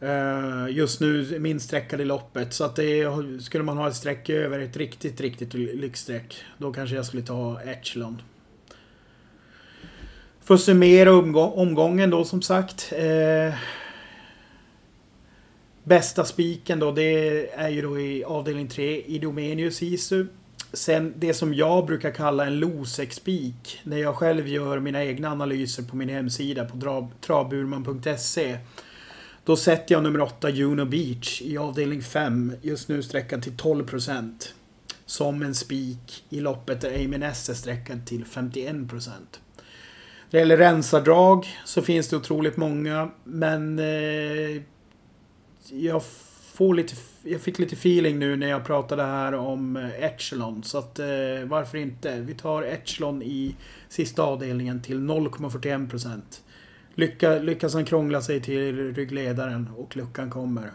Eh, 0.00 0.66
just 0.70 1.00
nu 1.00 1.38
min 1.38 1.60
i 2.00 2.04
loppet. 2.04 2.54
Så 2.54 2.64
att 2.64 2.76
det 2.76 3.06
skulle 3.40 3.64
man 3.64 3.76
ha 3.76 3.88
ett 3.88 3.96
streck 3.96 4.30
över, 4.30 4.58
ett 4.58 4.76
riktigt, 4.76 5.20
riktigt 5.20 5.54
lyxstreck. 5.54 6.42
Då 6.58 6.72
kanske 6.72 6.96
jag 6.96 7.06
skulle 7.06 7.22
ta 7.22 7.60
Echelon. 7.60 8.22
För 10.40 10.54
att 10.54 10.60
summera 10.60 11.12
omgången 11.36 12.10
då 12.10 12.24
som 12.24 12.42
sagt. 12.42 12.92
Eh, 12.96 13.54
bästa 15.84 16.24
spiken 16.24 16.78
då 16.78 16.92
det 16.92 17.50
är 17.54 17.68
ju 17.68 17.82
då 17.82 18.00
i 18.00 18.24
avdelning 18.24 18.68
3 18.68 19.02
Idomenius 19.02 19.82
Isu. 19.82 20.26
Sen 20.72 21.14
det 21.16 21.34
som 21.34 21.54
jag 21.54 21.86
brukar 21.86 22.10
kalla 22.10 22.46
en 22.46 22.58
Losec-spik. 22.58 23.80
När 23.82 23.96
jag 23.96 24.16
själv 24.16 24.48
gör 24.48 24.78
mina 24.78 25.04
egna 25.04 25.30
analyser 25.30 25.82
på 25.82 25.96
min 25.96 26.08
hemsida 26.08 26.64
på 26.64 27.08
travburman.se. 27.20 28.58
Då 29.48 29.56
sätter 29.56 29.94
jag 29.94 30.02
nummer 30.02 30.20
8 30.20 30.50
Juno 30.50 30.84
Beach 30.84 31.42
i 31.42 31.58
avdelning 31.58 32.02
5. 32.02 32.52
Just 32.62 32.88
nu 32.88 33.02
sträckan 33.02 33.40
till 33.40 33.52
12%. 33.52 34.32
Som 35.06 35.42
en 35.42 35.54
spik 35.54 36.24
i 36.28 36.40
loppet 36.40 36.80
där 36.80 37.04
Amy 37.04 37.18
Ness 37.18 37.48
är 37.48 37.54
sträckad 37.54 38.06
till 38.06 38.24
51%. 38.24 38.90
När 38.90 39.12
det 40.30 40.38
gäller 40.38 40.56
rensardrag 40.56 41.46
så 41.64 41.82
finns 41.82 42.08
det 42.08 42.16
otroligt 42.16 42.56
många. 42.56 43.10
Men 43.24 43.78
eh, 43.78 44.62
jag 45.68 46.02
får 46.52 46.74
lite... 46.74 46.94
Jag 47.22 47.40
fick 47.40 47.58
lite 47.58 47.74
feeling 47.74 48.18
nu 48.18 48.36
när 48.36 48.48
jag 48.48 48.64
pratade 48.64 49.02
här 49.02 49.34
om 49.34 49.76
eh, 49.76 50.04
Echelon. 50.04 50.62
Så 50.62 50.78
att 50.78 50.98
eh, 50.98 51.06
varför 51.44 51.78
inte? 51.78 52.20
Vi 52.20 52.34
tar 52.34 52.62
Echelon 52.62 53.22
i 53.22 53.56
sista 53.88 54.22
avdelningen 54.22 54.82
till 54.82 54.98
0,41% 54.98 56.20
lyckas 56.98 57.74
han 57.74 57.84
krångla 57.84 58.22
sig 58.22 58.40
till 58.40 58.94
ryggledaren 58.94 59.70
och 59.76 59.96
luckan 59.96 60.30
kommer. 60.30 60.72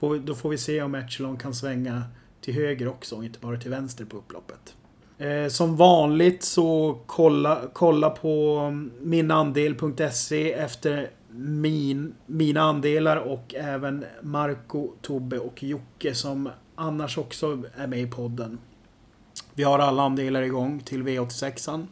Får, 0.00 0.16
då 0.18 0.34
får 0.34 0.48
vi 0.48 0.58
se 0.58 0.82
om 0.82 0.94
Echelon 0.94 1.36
kan 1.36 1.54
svänga 1.54 2.02
till 2.40 2.54
höger 2.54 2.88
också 2.88 3.16
och 3.16 3.24
inte 3.24 3.38
bara 3.38 3.56
till 3.56 3.70
vänster 3.70 4.04
på 4.04 4.16
upploppet. 4.16 4.74
Eh, 5.18 5.48
som 5.48 5.76
vanligt 5.76 6.42
så 6.42 6.98
kolla, 7.06 7.60
kolla 7.72 8.10
på 8.10 8.70
minandel.se 9.00 10.52
efter 10.52 11.10
min, 11.30 12.14
mina 12.26 12.60
andelar 12.60 13.16
och 13.16 13.54
även 13.54 14.04
Marco, 14.22 14.92
Tobbe 15.02 15.38
och 15.38 15.62
Jocke 15.62 16.14
som 16.14 16.50
annars 16.74 17.18
också 17.18 17.62
är 17.76 17.86
med 17.86 18.00
i 18.00 18.06
podden. 18.06 18.58
Vi 19.54 19.62
har 19.62 19.78
alla 19.78 20.02
andelar 20.02 20.42
igång 20.42 20.80
till 20.80 21.02
V86an. 21.02 21.86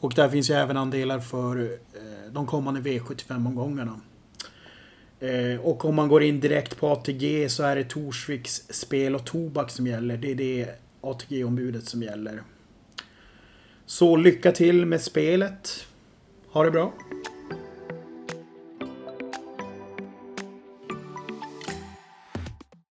Och 0.00 0.12
där 0.14 0.28
finns 0.28 0.50
ju 0.50 0.54
även 0.54 0.76
andelar 0.76 1.20
för 1.20 1.62
eh, 1.62 2.32
de 2.32 2.46
kommande 2.46 2.80
V75-omgångarna. 2.80 4.00
Eh, 5.20 5.60
och 5.60 5.84
om 5.84 5.94
man 5.94 6.08
går 6.08 6.22
in 6.22 6.40
direkt 6.40 6.76
på 6.76 6.88
ATG 6.88 7.48
så 7.48 7.62
är 7.62 7.76
det 7.76 7.84
Torsviks 7.84 8.62
spel 8.70 9.14
och 9.14 9.24
tobak 9.24 9.70
som 9.70 9.86
gäller. 9.86 10.16
Det 10.16 10.30
är 10.30 10.34
det 10.34 10.68
ATG-ombudet 11.00 11.84
som 11.84 12.02
gäller. 12.02 12.42
Så 13.86 14.16
lycka 14.16 14.52
till 14.52 14.86
med 14.86 15.00
spelet. 15.00 15.86
Ha 16.52 16.64
det 16.64 16.70
bra. 16.70 16.92